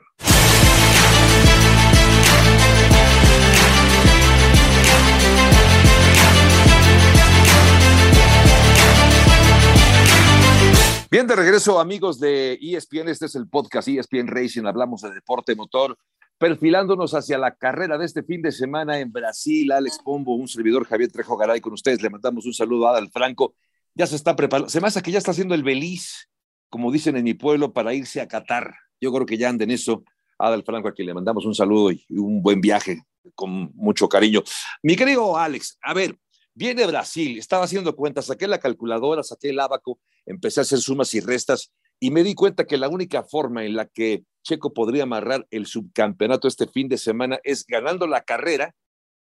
Bien, 11.15 11.27
de 11.27 11.35
regreso, 11.35 11.79
amigos 11.79 12.19
de 12.19 12.59
ESPN. 12.61 13.07
Este 13.07 13.27
es 13.27 13.35
el 13.35 13.47
podcast 13.47 13.87
ESPN 13.87 14.27
Racing. 14.27 14.65
Hablamos 14.65 15.01
de 15.01 15.13
deporte 15.13 15.55
motor, 15.55 15.97
perfilándonos 16.37 17.13
hacia 17.13 17.37
la 17.37 17.55
carrera 17.55 17.97
de 17.97 18.05
este 18.05 18.23
fin 18.23 18.41
de 18.41 18.51
semana 18.51 18.99
en 18.99 19.11
Brasil. 19.11 19.71
Alex 19.71 19.99
Pombo, 20.03 20.35
un 20.35 20.47
servidor 20.47 20.85
Javier 20.85 21.11
Trejo 21.11 21.37
Garay 21.37 21.61
con 21.61 21.73
ustedes. 21.73 22.01
Le 22.01 22.09
mandamos 22.09 22.45
un 22.45 22.53
saludo 22.53 22.87
a 22.87 22.91
Adal 22.91 23.09
Franco. 23.11 23.55
Ya 23.93 24.07
se 24.07 24.15
está 24.15 24.35
preparando. 24.35 24.69
Se 24.69 24.81
me 24.81 24.87
hace 24.87 25.01
que 25.01 25.11
ya 25.11 25.17
está 25.17 25.31
haciendo 25.31 25.55
el 25.55 25.63
beliz, 25.63 26.29
como 26.69 26.91
dicen 26.91 27.15
en 27.15 27.23
mi 27.23 27.33
pueblo, 27.33 27.73
para 27.73 27.93
irse 27.93 28.21
a 28.21 28.27
Qatar. 28.27 28.75
Yo 28.99 29.11
creo 29.13 29.25
que 29.25 29.37
ya 29.37 29.49
anda 29.49 29.63
en 29.63 29.71
eso. 29.71 30.03
Adal 30.37 30.63
Franco, 30.63 30.89
a 30.89 30.93
quien 30.93 31.07
le 31.07 31.13
mandamos 31.13 31.45
un 31.45 31.55
saludo 31.55 31.91
y 31.91 32.05
un 32.09 32.41
buen 32.41 32.59
viaje 32.59 33.03
con 33.33 33.71
mucho 33.73 34.09
cariño. 34.09 34.43
Mi 34.83 34.95
querido 34.95 35.37
Alex, 35.37 35.77
a 35.81 35.93
ver, 35.93 36.17
Viene 36.57 36.87
Brasil, 36.87 37.37
estaba 37.37 37.65
haciendo 37.65 37.93
cuentas, 37.97 38.27
saqué 38.27 38.47
la 38.47 38.59
calculadora, 38.59 39.23
saqué 39.23 39.49
el 39.49 39.59
abaco, 39.59 39.99
empecé 40.25 40.61
a 40.61 40.63
hacer 40.63 40.79
sumas 40.79 41.13
y 41.13 41.19
restas 41.19 41.73
y 41.99 42.11
me 42.11 42.23
di 42.23 42.35
cuenta 42.35 42.65
que 42.65 42.77
la 42.77 42.89
única 42.89 43.23
forma 43.23 43.65
en 43.65 43.75
la 43.75 43.85
que 43.85 44.23
Checo 44.43 44.73
podría 44.73 45.03
amarrar 45.03 45.47
el 45.49 45.65
subcampeonato 45.65 46.47
este 46.47 46.67
fin 46.67 46.87
de 46.87 46.97
semana 46.97 47.39
es 47.43 47.65
ganando 47.65 48.05
la 48.07 48.21
carrera 48.21 48.75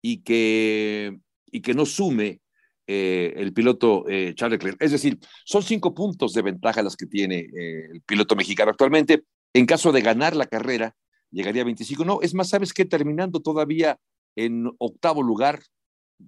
y 0.02 0.21
que, 0.21 1.19
y 1.52 1.62
que 1.62 1.74
no 1.74 1.86
sume 1.86 2.41
eh, 2.88 3.34
el 3.38 3.54
piloto 3.54 4.06
eh, 4.10 4.34
Charles 4.36 4.60
Leclerc. 4.60 4.82
Es 4.82 4.91
decir, 4.91 5.19
son 5.45 5.63
cinco 5.63 5.93
puntos 5.93 6.34
de 6.34 6.41
ventaja 6.41 6.82
las 6.82 6.95
que 6.95 7.06
tiene 7.06 7.39
eh, 7.39 7.89
el 7.93 8.02
piloto 8.02 8.36
mexicano 8.36 8.71
actualmente. 8.71 9.24
En 9.54 9.65
caso 9.65 9.91
de 9.91 10.02
ganar 10.02 10.36
la 10.36 10.45
carrera, 10.45 10.95
llegaría 11.30 11.62
a 11.62 11.65
25. 11.65 12.06
No, 12.06 12.19
es 12.21 12.34
más, 12.34 12.50
¿sabes 12.50 12.74
qué? 12.74 12.86
Terminando 12.86 13.41
todavía 13.41 14.00
en 14.36 14.71
octavo 14.78 15.24
lugar, 15.24 15.62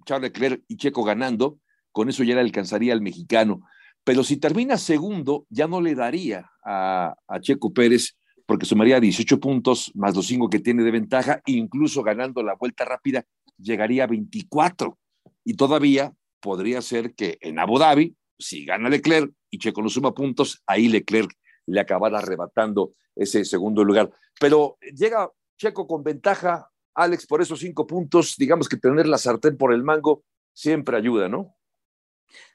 Charles 0.04 0.30
Leclerc 0.30 0.62
y 0.68 0.76
Checo 0.76 1.04
ganando, 1.04 1.58
con 1.92 2.08
eso 2.08 2.22
ya 2.22 2.34
le 2.34 2.40
alcanzaría 2.40 2.92
al 2.92 3.00
mexicano. 3.00 3.62
Pero 4.04 4.22
si 4.22 4.36
termina 4.36 4.76
segundo, 4.76 5.46
ya 5.48 5.66
no 5.66 5.80
le 5.80 5.94
daría 5.94 6.50
a, 6.64 7.16
Checo 7.40 7.72
Pérez, 7.72 8.16
porque 8.46 8.66
sumaría 8.66 9.00
18 9.00 9.40
puntos 9.40 9.90
más 9.94 10.14
los 10.14 10.26
5 10.26 10.50
que 10.50 10.60
tiene 10.60 10.82
de 10.82 10.90
ventaja, 10.90 11.40
incluso 11.46 12.02
ganando 12.02 12.42
la 12.42 12.54
vuelta 12.54 12.84
rápida, 12.84 13.24
llegaría 13.58 14.04
a 14.04 14.06
24. 14.06 14.98
Y 15.44 15.54
todavía 15.54 16.12
podría 16.40 16.82
ser 16.82 17.14
que 17.14 17.38
en 17.40 17.58
Abu 17.58 17.78
Dhabi, 17.78 18.14
si 18.38 18.66
gana 18.66 18.90
Leclerc 18.90 19.32
y 19.50 19.58
Checo 19.58 19.80
no 19.82 19.88
suma 19.88 20.12
puntos, 20.12 20.62
ahí 20.66 20.88
Leclerc 20.88 21.32
le 21.66 21.80
acabara 21.80 22.18
arrebatando 22.18 22.92
ese 23.16 23.44
segundo 23.44 23.82
lugar. 23.84 24.10
Pero 24.38 24.76
llega 24.94 25.30
Checo 25.56 25.86
con 25.86 26.02
ventaja 26.02 26.68
Alex, 26.94 27.26
por 27.26 27.42
esos 27.42 27.58
cinco 27.58 27.86
puntos, 27.86 28.36
digamos 28.38 28.68
que 28.68 28.76
tener 28.76 29.06
la 29.06 29.18
sartén 29.18 29.56
por 29.56 29.72
el 29.72 29.82
mango 29.82 30.22
siempre 30.52 30.96
ayuda, 30.96 31.28
¿no? 31.28 31.56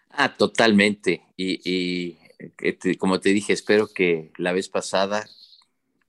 Ah, 0.10 0.36
totalmente. 0.36 1.24
Y, 1.38 2.18
como 2.98 3.20
te 3.20 3.30
dije, 3.30 3.54
espero 3.54 3.88
que 3.88 4.32
la 4.38 4.52
vez 4.52 4.70
pasada 4.70 5.28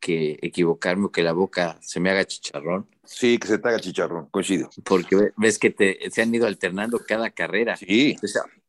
que 0.00 0.38
equivocarme 0.40 1.06
o 1.06 1.12
que 1.12 1.22
la 1.22 1.32
boca 1.32 1.78
se 1.82 2.00
me 2.00 2.10
haga 2.10 2.24
chicharrón. 2.24 2.88
Sí, 3.04 3.38
que 3.38 3.48
se 3.48 3.58
te 3.58 3.68
haga 3.68 3.80
chicharrón, 3.80 4.26
coincido. 4.30 4.70
Porque 4.84 5.32
ves 5.36 5.58
que 5.58 5.70
te, 5.70 6.10
se 6.10 6.22
han 6.22 6.34
ido 6.34 6.46
alternando 6.46 7.00
cada 7.06 7.30
carrera. 7.30 7.76
Sí. 7.76 8.16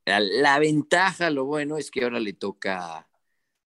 la 0.06 0.60
ventaja, 0.60 1.30
lo 1.30 1.46
bueno 1.46 1.78
es 1.78 1.89
que 1.89 2.04
ahora 2.04 2.20
le 2.20 2.34
toca 2.34 3.08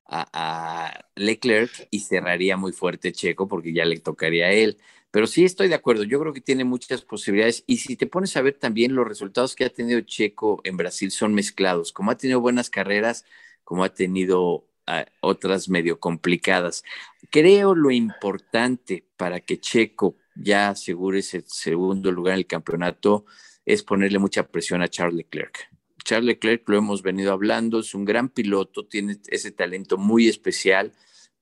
a, 0.06 0.30
a, 0.34 1.06
Leclerc 1.16 1.88
y 1.90 2.02
cerraría 2.02 2.58
muy 2.58 2.72
fuerte 2.72 3.12
Checo 3.12 3.48
porque 3.48 3.74
ya 3.74 3.86
le 3.86 4.00
tocaría 4.00 4.48
a 4.48 4.52
él. 4.52 4.78
Pero 5.16 5.28
sí 5.28 5.46
estoy 5.46 5.70
de 5.70 5.76
acuerdo, 5.76 6.04
yo 6.04 6.20
creo 6.20 6.34
que 6.34 6.42
tiene 6.42 6.66
muchas 6.66 7.02
posibilidades 7.02 7.64
y 7.68 7.78
si 7.78 7.96
te 7.96 8.06
pones 8.06 8.36
a 8.36 8.42
ver 8.42 8.56
también 8.56 8.96
los 8.96 9.08
resultados 9.08 9.56
que 9.56 9.64
ha 9.64 9.70
tenido 9.70 10.02
Checo 10.02 10.60
en 10.66 10.76
Brasil 10.76 11.10
son 11.10 11.34
mezclados, 11.34 11.94
como 11.94 12.12
ha 12.12 12.18
tenido 12.18 12.42
buenas 12.42 12.70
carreras, 12.70 13.24
como 13.64 13.86
ha 13.86 13.94
tenido 13.94 14.68
ah, 14.88 15.06
otras 15.22 15.70
medio 15.70 16.02
complicadas. 16.02 16.84
Creo 17.32 17.76
lo 17.76 17.92
importante 17.92 19.06
para 19.16 19.40
que 19.40 19.58
Checo 19.58 20.18
ya 20.36 20.68
asegure 20.68 21.20
ese 21.20 21.46
segundo 21.48 22.12
lugar 22.12 22.34
en 22.34 22.40
el 22.40 22.46
campeonato 22.46 23.26
es 23.66 23.84
ponerle 23.84 24.20
mucha 24.20 24.46
presión 24.46 24.82
a 24.82 24.90
Charles 24.90 25.16
Leclerc. 25.16 25.70
Charles 26.04 26.26
Leclerc, 26.26 26.68
lo 26.68 26.78
hemos 26.78 27.04
venido 27.04 27.32
hablando, 27.32 27.80
es 27.80 27.96
un 27.96 28.04
gran 28.04 28.28
piloto, 28.28 28.86
tiene 28.86 29.18
ese 29.30 29.52
talento 29.52 29.98
muy 29.98 30.28
especial 30.28 30.92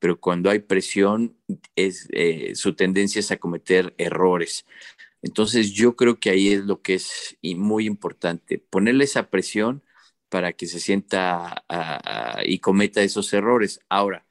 pero 0.04 0.20
cuando 0.20 0.50
hay 0.50 0.60
presión, 0.60 1.38
es, 1.78 2.10
eh, 2.12 2.56
su 2.56 2.76
tendencia 2.76 3.22
es 3.22 3.32
a 3.32 3.38
cometer 3.38 3.96
errores. 3.98 4.66
Entonces 5.22 5.72
yo 5.72 5.96
creo 5.96 6.20
que 6.20 6.30
ahí 6.30 6.50
es 6.50 6.66
lo 6.66 6.82
que 6.82 6.96
es 6.96 7.38
muy 7.56 7.86
importante, 7.86 8.58
ponerle 8.58 9.06
esa 9.06 9.30
presión 9.30 9.82
para 10.28 10.52
que 10.52 10.66
se 10.68 10.82
sienta 10.82 11.64
y 12.44 12.60
cometa 12.60 13.02
esos 13.02 13.32
errores. 13.32 13.80
Ahora, 13.88 14.26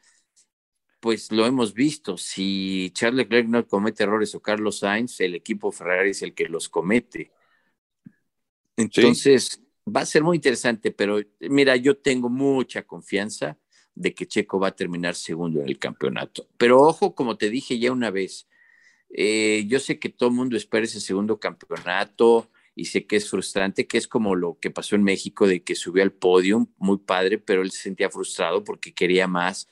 pues 1.01 1.33
lo 1.33 1.47
hemos 1.47 1.73
visto, 1.73 2.19
si 2.19 2.91
Charles 2.93 3.21
Leclerc 3.21 3.49
no 3.49 3.67
comete 3.67 4.03
errores 4.03 4.35
o 4.35 4.43
Carlos 4.43 4.81
Sainz, 4.81 5.21
el 5.21 5.35
equipo 5.35 5.73
Ferrari 5.73 6.11
es 6.11 6.21
el 6.21 6.35
que 6.35 6.51
los 6.51 6.69
comete. 6.69 7.33
Entonces, 8.77 9.63
va 9.89 10.03
a 10.03 10.07
ser 10.07 10.23
muy 10.23 10.37
interesante, 10.37 10.91
pero 10.91 11.19
mira, 11.41 11.77
yo 11.77 11.97
tengo 11.97 12.29
mucha 12.29 12.83
confianza 12.83 13.57
de 13.95 14.15
que 14.15 14.27
Checo 14.27 14.59
va 14.59 14.69
a 14.69 14.77
terminar 14.77 15.15
segundo 15.15 15.61
en 15.61 15.69
el 15.69 15.79
campeonato. 15.79 16.49
Pero 16.57 16.81
ojo, 16.81 17.15
como 17.15 17.37
te 17.37 17.51
dije 17.51 17.79
ya 17.79 17.93
una 17.93 18.11
vez, 18.11 18.49
eh, 19.11 19.65
yo 19.67 19.79
sé 19.79 19.99
que 19.99 20.09
todo 20.09 20.31
el 20.31 20.35
mundo 20.35 20.57
espera 20.57 20.85
ese 20.85 21.01
segundo 21.01 21.39
campeonato 21.39 22.51
y 22.75 22.87
sé 22.87 23.07
que 23.07 23.17
es 23.17 23.29
frustrante, 23.29 23.87
que 23.87 23.99
es 23.99 24.09
como 24.09 24.35
lo 24.35 24.59
que 24.59 24.71
pasó 24.71 24.97
en 24.97 25.03
México 25.03 25.47
de 25.47 25.63
que 25.63 25.75
subió 25.75 26.03
al 26.03 26.13
podio, 26.13 26.69
muy 26.79 26.99
padre, 26.99 27.39
pero 27.39 27.63
él 27.63 27.71
se 27.71 27.83
sentía 27.83 28.09
frustrado 28.11 28.65
porque 28.65 28.95
quería 28.95 29.29
más. 29.29 29.69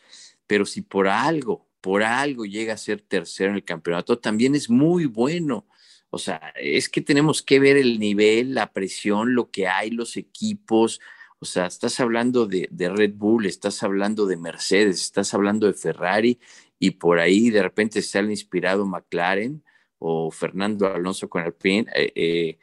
Pero 0.47 0.67
si 0.67 0.83
por 0.83 1.09
algo, 1.09 1.67
por 1.81 2.03
algo 2.03 2.45
llega 2.45 2.75
a 2.75 2.77
ser 2.77 3.01
tercero 3.01 3.51
en 3.51 3.57
el 3.57 3.65
campeonato, 3.65 4.19
también 4.19 4.55
es 4.55 4.69
muy 4.69 5.07
bueno. 5.07 5.67
O 6.11 6.19
sea, 6.19 6.53
es 6.57 6.89
que 6.89 7.01
tenemos 7.01 7.43
que 7.43 7.61
ver 7.61 7.77
el 7.77 7.99
nivel, 7.99 8.55
la 8.55 8.73
presión, 8.73 9.35
lo 9.35 9.51
que 9.51 9.69
hay, 9.69 9.91
los 9.91 10.17
equipos, 10.17 11.01
o 11.41 11.47
sea, 11.47 11.67
estás 11.67 11.99
hablando 12.01 12.47
de, 12.47 12.69
Red 12.71 13.15
Bull, 13.15 13.47
estás 13.47 13.83
hablando 13.83 14.27
de 14.27 14.37
Mercedes, 14.37 15.01
estás 15.01 15.33
hablando 15.33 15.67
de 15.67 15.73
Ferrari 15.73 16.39
y 16.79 16.93
por 16.93 17.19
ahí 17.19 17.49
de 17.51 17.63
repente 17.63 18.03
sale 18.03 18.31
inspirado 18.31 18.87
McLaren 18.87 19.65
o 19.99 20.31
Fernando 20.31 20.87
Alonso 20.87 21.31
con 21.31 21.45
el 21.45 21.55
PIN. 21.55 21.89
Eh, 21.95 22.13
eh, 22.15 22.59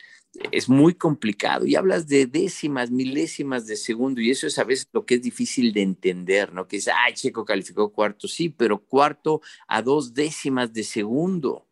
es 0.51 0.69
muy 0.69 0.93
complicado 0.93 1.65
y 1.65 1.75
hablas 1.75 2.07
de 2.07 2.27
décimas, 2.27 2.91
milésimas 2.91 3.65
de 3.65 3.75
segundo 3.75 4.21
y 4.21 4.29
eso 4.29 4.45
es 4.45 4.59
a 4.59 4.63
veces 4.63 4.87
lo 4.93 5.05
que 5.05 5.15
es 5.15 5.23
difícil 5.23 5.73
de 5.73 5.81
entender, 5.81 6.53
¿no? 6.53 6.67
Que 6.67 6.77
es, 6.77 6.87
ay, 6.87 7.13
Checo 7.13 7.45
calificó 7.45 7.91
cuarto, 7.91 8.27
sí, 8.27 8.49
pero 8.49 8.77
cuarto 8.85 9.41
a 9.67 9.81
dos 9.81 10.13
décimas 10.13 10.71
de 10.73 10.83
segundo. 10.83 11.67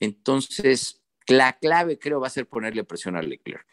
Entonces, 0.00 1.02
la 1.26 1.58
clave 1.58 1.98
creo 1.98 2.20
va 2.20 2.28
a 2.28 2.30
ser 2.30 2.46
ponerle 2.48 2.84
presión 2.84 3.16
a 3.16 3.22
Leclerc. 3.22 3.66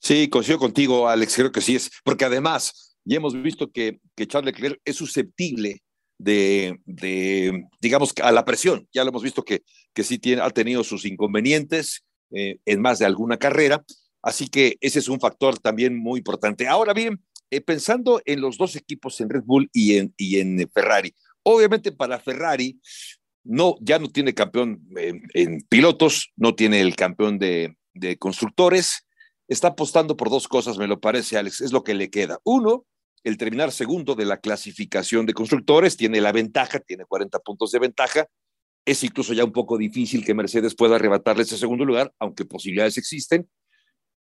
Sí, 0.00 0.28
coincido 0.28 0.58
contigo, 0.58 1.08
Alex, 1.08 1.36
creo 1.36 1.52
que 1.52 1.60
sí 1.60 1.76
es, 1.76 1.90
porque 2.04 2.24
además 2.24 2.96
ya 3.04 3.16
hemos 3.16 3.40
visto 3.40 3.70
que, 3.70 4.00
que 4.16 4.26
Charles 4.26 4.54
Leclerc 4.54 4.80
es 4.84 4.96
susceptible 4.96 5.82
de, 6.18 6.78
de, 6.84 7.64
digamos, 7.80 8.14
a 8.22 8.32
la 8.32 8.44
presión. 8.44 8.88
Ya 8.92 9.04
lo 9.04 9.10
hemos 9.10 9.22
visto 9.22 9.42
que, 9.42 9.62
que 9.94 10.02
sí 10.02 10.18
tiene, 10.18 10.42
ha 10.42 10.50
tenido 10.50 10.84
sus 10.84 11.04
inconvenientes 11.04 12.04
eh, 12.32 12.58
en 12.64 12.80
más 12.80 12.98
de 12.98 13.06
alguna 13.06 13.36
carrera, 13.36 13.84
así 14.22 14.48
que 14.48 14.76
ese 14.80 14.98
es 15.00 15.08
un 15.08 15.20
factor 15.20 15.58
también 15.58 15.98
muy 15.98 16.18
importante. 16.18 16.68
Ahora 16.68 16.92
bien, 16.92 17.22
eh, 17.50 17.60
pensando 17.60 18.22
en 18.24 18.40
los 18.40 18.56
dos 18.56 18.76
equipos, 18.76 19.20
en 19.20 19.30
Red 19.30 19.42
Bull 19.44 19.68
y 19.72 19.96
en, 19.96 20.14
y 20.16 20.38
en 20.38 20.68
Ferrari, 20.72 21.14
obviamente 21.42 21.92
para 21.92 22.20
Ferrari 22.20 22.78
no, 23.42 23.76
ya 23.80 23.98
no 23.98 24.08
tiene 24.08 24.34
campeón 24.34 24.80
en, 25.34 25.60
pilotos, 25.68 26.30
no 26.36 26.54
tiene 26.54 26.80
el 26.80 26.94
campeón 26.94 27.38
de, 27.38 27.76
constructores. 28.18 29.06
Está 29.50 29.66
apostando 29.66 30.16
por 30.16 30.30
dos 30.30 30.46
cosas, 30.46 30.78
me 30.78 30.86
lo 30.86 31.00
parece, 31.00 31.36
Alex, 31.36 31.60
es 31.60 31.72
lo 31.72 31.82
que 31.82 31.92
le 31.92 32.08
queda. 32.08 32.38
Uno, 32.44 32.86
el 33.24 33.36
terminar 33.36 33.72
segundo 33.72 34.14
de 34.14 34.24
la 34.24 34.36
clasificación 34.36 35.26
de 35.26 35.34
constructores, 35.34 35.96
tiene 35.96 36.20
la 36.20 36.30
ventaja, 36.30 36.78
tiene 36.78 37.04
40 37.04 37.40
puntos 37.40 37.72
de 37.72 37.80
ventaja. 37.80 38.28
Es 38.86 39.02
incluso 39.02 39.32
ya 39.32 39.44
un 39.44 39.50
poco 39.50 39.76
difícil 39.76 40.24
que 40.24 40.34
Mercedes 40.34 40.76
pueda 40.76 40.94
arrebatarle 40.94 41.42
ese 41.42 41.58
segundo 41.58 41.84
lugar, 41.84 42.14
aunque 42.20 42.44
posibilidades 42.44 42.96
existen. 42.96 43.50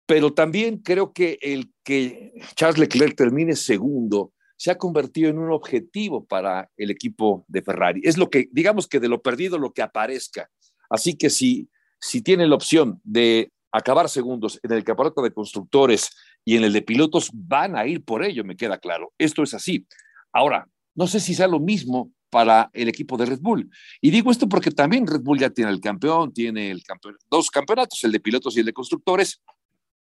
Pero 0.05 0.31
también 0.31 0.77
creo 0.77 1.11
que 1.11 1.39
el 1.41 1.71
que 1.83 2.33
Charles 2.55 2.77
Leclerc 2.77 3.15
termine 3.15 3.55
segundo 3.55 4.31
se 4.57 4.69
ha 4.69 4.77
convertido 4.77 5.31
en 5.31 5.39
un 5.39 5.51
objetivo 5.51 6.23
para 6.23 6.69
el 6.77 6.91
equipo 6.91 7.45
de 7.47 7.63
Ferrari. 7.63 8.01
Es 8.03 8.19
lo 8.19 8.29
que, 8.29 8.47
digamos 8.51 8.87
que 8.87 8.99
de 8.99 9.09
lo 9.09 9.23
perdido, 9.23 9.57
lo 9.57 9.73
que 9.73 9.81
aparezca. 9.81 10.51
Así 10.87 11.17
que 11.17 11.31
si, 11.31 11.67
si 11.99 12.21
tienen 12.21 12.51
la 12.51 12.57
opción 12.57 13.01
de 13.03 13.51
acabar 13.77 14.09
segundos 14.09 14.59
en 14.63 14.71
el 14.71 14.83
campeonato 14.83 15.21
de 15.21 15.31
constructores 15.31 16.09
y 16.43 16.57
en 16.57 16.63
el 16.63 16.73
de 16.73 16.81
pilotos, 16.81 17.29
van 17.33 17.75
a 17.75 17.85
ir 17.85 18.03
por 18.03 18.23
ello, 18.23 18.43
me 18.43 18.55
queda 18.55 18.77
claro. 18.77 19.13
Esto 19.17 19.43
es 19.43 19.53
así. 19.53 19.85
Ahora, 20.31 20.67
no 20.93 21.07
sé 21.07 21.19
si 21.19 21.33
sea 21.33 21.47
lo 21.47 21.59
mismo 21.59 22.11
para 22.29 22.69
el 22.73 22.89
equipo 22.89 23.17
de 23.17 23.25
Red 23.25 23.39
Bull. 23.39 23.69
Y 24.01 24.11
digo 24.11 24.31
esto 24.31 24.47
porque 24.47 24.71
también 24.71 25.07
Red 25.07 25.21
Bull 25.21 25.39
ya 25.39 25.49
tiene 25.49 25.71
el 25.71 25.79
campeón, 25.79 26.33
tiene 26.33 26.71
el 26.71 26.83
dos 27.29 27.49
campeonatos, 27.49 28.03
el 28.03 28.11
de 28.11 28.19
pilotos 28.19 28.55
y 28.55 28.59
el 28.59 28.65
de 28.65 28.73
constructores. 28.73 29.41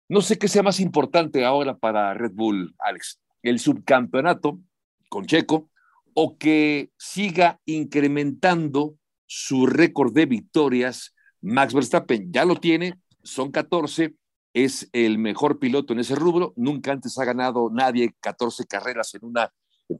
No 0.08 0.20
sé 0.20 0.38
qué 0.38 0.48
sea 0.48 0.62
más 0.62 0.80
importante 0.80 1.44
ahora 1.44 1.76
para 1.76 2.14
Red 2.14 2.32
Bull, 2.32 2.74
Alex 2.78 3.18
el 3.42 3.58
subcampeonato 3.58 4.60
con 5.08 5.26
Checo 5.26 5.70
o 6.14 6.38
que 6.38 6.90
siga 6.96 7.60
incrementando 7.64 8.96
su 9.26 9.66
récord 9.66 10.12
de 10.12 10.26
victorias. 10.26 11.14
Max 11.40 11.74
Verstappen 11.74 12.32
ya 12.32 12.44
lo 12.44 12.56
tiene, 12.56 13.00
son 13.22 13.50
14, 13.50 14.14
es 14.54 14.88
el 14.92 15.18
mejor 15.18 15.58
piloto 15.58 15.92
en 15.92 16.00
ese 16.00 16.14
rubro, 16.14 16.52
nunca 16.56 16.92
antes 16.92 17.18
ha 17.18 17.24
ganado 17.24 17.70
nadie 17.70 18.14
14 18.20 18.66
carreras 18.66 19.14
en 19.14 19.24
una 19.24 19.52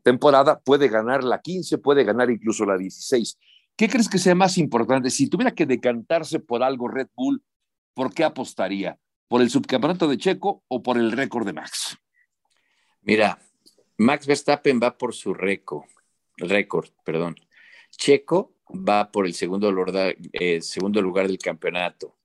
temporada, 0.03 0.61
puede 0.61 0.89
ganar 0.89 1.25
la 1.25 1.41
15, 1.41 1.79
puede 1.79 2.05
ganar 2.05 2.31
incluso 2.31 2.65
la 2.65 2.77
16. 2.77 3.39
¿Qué 3.77 3.89
crees 3.89 4.09
que 4.09 4.19
sea 4.19 4.35
más 4.35 4.59
importante? 4.59 5.11
Si 5.11 5.29
tuviera 5.29 5.53
que 5.53 5.67
decantarse 5.67 6.39
por 6.41 6.63
algo 6.63 6.89
Red 6.89 7.09
Bull, 7.15 7.43
¿por 7.95 8.13
qué 8.13 8.25
apostaría? 8.25 8.99
¿Por 9.29 9.41
el 9.41 9.51
subcampeonato 9.51 10.09
de 10.09 10.19
Checo 10.19 10.63
o 10.69 10.83
por 10.83 10.99
el 10.99 11.13
récord 11.13 11.47
de 11.47 11.55
Max? 11.55 11.97
Mira, 13.01 13.39
Max 13.97 14.27
Verstappen 14.27 14.79
va 14.83 14.97
por 14.97 15.15
su 15.15 15.33
récord, 15.33 15.87
récord, 16.37 16.91
perdón. 17.05 17.37
Checo 17.91 18.57
va 18.69 19.11
por 19.11 19.27
el 19.27 19.35
segundo 19.35 19.75
eh, 20.33 20.61
segundo 20.61 21.01
lugar 21.01 21.27
del 21.27 21.39
campeonato, 21.39 22.17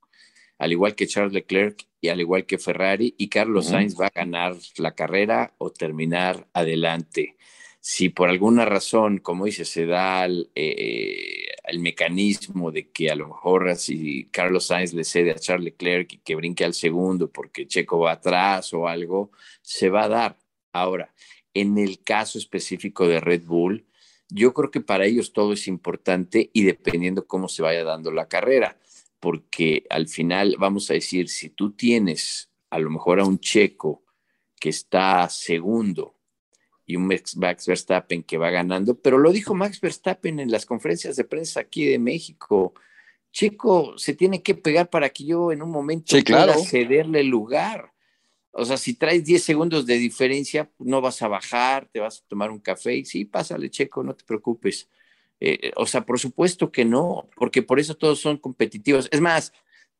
al 0.57 0.71
igual 0.71 0.95
que 0.95 1.07
Charles 1.07 1.33
Leclerc 1.33 1.87
y 2.01 2.09
al 2.09 2.19
igual 2.19 2.45
que 2.45 2.57
Ferrari, 2.57 3.15
y 3.17 3.27
Carlos 3.27 3.67
Sainz 3.67 3.99
va 3.99 4.07
a 4.07 4.11
ganar 4.13 4.55
la 4.77 4.93
carrera 4.93 5.53
o 5.57 5.71
terminar 5.71 6.47
adelante. 6.53 7.35
Si 7.79 8.09
por 8.09 8.29
alguna 8.29 8.65
razón, 8.65 9.19
como 9.19 9.45
dice, 9.45 9.65
se 9.65 9.85
da 9.85 10.25
el, 10.25 10.49
eh, 10.55 11.47
el 11.63 11.79
mecanismo 11.79 12.71
de 12.71 12.89
que 12.89 13.09
a 13.09 13.15
lo 13.15 13.27
mejor 13.27 13.75
si 13.77 14.25
Carlos 14.25 14.65
Sainz 14.65 14.93
le 14.93 15.03
cede 15.03 15.31
a 15.31 15.39
Charles 15.39 15.65
Leclerc 15.65 16.13
y 16.13 16.17
que 16.19 16.35
brinque 16.35 16.65
al 16.65 16.73
segundo 16.73 17.31
porque 17.31 17.67
Checo 17.67 17.99
va 17.99 18.13
atrás 18.13 18.73
o 18.73 18.87
algo, 18.87 19.31
se 19.61 19.89
va 19.89 20.03
a 20.03 20.09
dar. 20.09 20.37
Ahora, 20.73 21.13
en 21.53 21.77
el 21.77 22.03
caso 22.03 22.37
específico 22.37 23.07
de 23.07 23.19
Red 23.19 23.43
Bull, 23.43 23.85
yo 24.29 24.53
creo 24.53 24.71
que 24.71 24.81
para 24.81 25.05
ellos 25.05 25.33
todo 25.33 25.53
es 25.53 25.67
importante 25.67 26.49
y 26.53 26.63
dependiendo 26.63 27.25
cómo 27.25 27.47
se 27.47 27.61
vaya 27.61 27.83
dando 27.83 28.11
la 28.11 28.27
carrera, 28.27 28.77
porque 29.19 29.85
al 29.89 30.07
final 30.07 30.55
vamos 30.59 30.89
a 30.89 30.93
decir, 30.93 31.29
si 31.29 31.49
tú 31.49 31.71
tienes 31.71 32.49
a 32.69 32.79
lo 32.79 32.89
mejor 32.89 33.19
a 33.19 33.25
un 33.25 33.39
checo 33.39 34.03
que 34.59 34.69
está 34.69 35.27
segundo 35.29 36.15
y 36.85 36.95
un 36.95 37.07
Max 37.07 37.65
Verstappen 37.67 38.23
que 38.23 38.37
va 38.37 38.49
ganando, 38.49 38.95
pero 38.99 39.17
lo 39.17 39.31
dijo 39.31 39.53
Max 39.53 39.81
Verstappen 39.81 40.39
en 40.39 40.51
las 40.51 40.65
conferencias 40.65 41.15
de 41.15 41.25
prensa 41.25 41.59
aquí 41.59 41.85
de 41.85 41.99
México. 41.99 42.73
Checo 43.31 43.97
se 43.97 44.13
tiene 44.13 44.41
que 44.41 44.55
pegar 44.55 44.89
para 44.89 45.09
que 45.09 45.25
yo 45.25 45.51
en 45.51 45.61
un 45.61 45.69
momento 45.69 46.15
pueda 46.25 46.57
cederle 46.57 47.23
lugar. 47.23 47.93
O 48.51 48.65
sea, 48.65 48.77
si 48.77 48.95
traes 48.95 49.25
10 49.25 49.43
segundos 49.43 49.85
de 49.85 49.97
diferencia, 49.97 50.71
no 50.79 51.01
vas 51.01 51.21
a 51.21 51.27
bajar, 51.27 51.89
te 51.91 51.99
vas 51.99 52.21
a 52.21 52.27
tomar 52.27 52.49
un 52.49 52.59
café 52.59 52.95
y 52.95 53.05
sí, 53.05 53.25
pásale, 53.25 53.69
checo, 53.69 54.01
no 54.01 54.15
te 54.15 54.23
preocupes. 54.23 54.89
Eh, 55.39 55.71
o 55.75 55.85
sea, 55.85 56.05
por 56.05 56.19
supuesto 56.19 56.71
que 56.71 56.85
no, 56.85 57.29
porque 57.35 57.61
por 57.61 57.79
eso 57.79 57.95
todos 57.95 58.19
son 58.19 58.37
competitivos. 58.37 59.07
Es 59.11 59.21
más, 59.21 59.53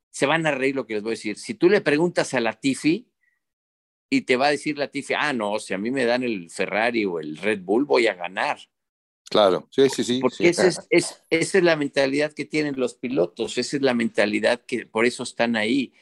se 0.10 0.26
van 0.26 0.46
a 0.48 0.52
reír 0.52 0.76
lo 0.76 0.86
que 0.88 0.96
les 0.96 1.04
voy 1.04 1.12
a 1.12 1.14
decir. 1.14 1.38
Si 1.38 1.54
tú 1.54 1.70
le 1.70 1.82
preguntas 1.82 2.34
a 2.34 2.40
la 2.40 2.54
Tifi 2.54 3.08
y 4.10 4.22
te 4.22 4.36
va 4.36 4.48
a 4.48 4.52
decir 4.52 4.78
la 4.78 4.88
Tifi, 4.88 5.14
ah, 5.14 5.34
no, 5.34 5.60
si 5.60 5.74
a 5.74 5.78
mí 5.78 5.92
me 5.92 6.06
dan 6.06 6.24
el 6.24 6.50
Ferrari 6.50 7.06
o 7.06 7.20
el 7.20 7.38
Red 7.38 7.62
Bull, 7.62 7.86
voy 7.86 8.08
a 8.08 8.16
ganar. 8.16 8.58
Claro, 9.30 9.68
sí, 9.70 9.90
sí, 9.90 10.04
sí. 10.04 10.20
Porque 10.22 10.48
Esa, 10.48 10.68
es, 10.68 10.88
es, 10.90 11.24
esa 11.30 11.58
es 11.58 11.64
la 11.64 11.76
mentalidad 11.76 12.34
que 12.34 12.46
tienen 12.46 12.80
los 12.80 12.96
pilotos, 12.96 13.58
esa 13.58 13.76
es 13.76 13.82
la 13.84 13.94
mentalidad 13.94 14.62
que 14.66 14.86
por 14.86 15.06
eso 15.06 15.24
están 15.24 15.56
ahí. 15.56 15.94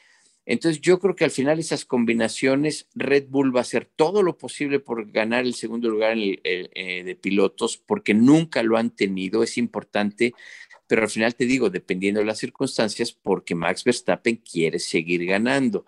Entonces 0.45 0.79
yo 0.81 0.99
creo 0.99 1.15
que 1.15 1.23
al 1.23 1.31
final 1.31 1.57
esas 1.57 1.85
combinaciones, 1.85 2.87
Red 2.93 3.25
Bull 3.29 3.55
va 3.55 3.61
a 3.61 3.61
hacer 3.61 3.89
todo 3.95 4.21
lo 4.21 4.37
posible 4.37 4.79
por 4.79 5.11
ganar 5.11 5.43
el 5.43 5.55
segundo 5.55 5.89
lugar 5.89 6.17
eh, 6.17 7.03
de 7.03 7.15
pilotos, 7.15 7.77
porque 7.77 8.13
nunca 8.13 8.61
lo 8.61 8.77
han 8.77 8.91
tenido, 8.91 9.41
es 9.41 9.57
importante, 9.57 10.33
pero 10.87 11.01
al 11.01 11.09
final 11.09 11.33
te 11.33 11.45
digo, 11.45 11.71
dependiendo 11.71 12.19
de 12.19 12.27
las 12.27 12.37
circunstancias, 12.37 13.11
porque 13.11 13.55
Max 13.55 13.83
Verstappen 13.83 14.35
quiere 14.35 14.77
seguir 14.77 15.25
ganando. 15.25 15.85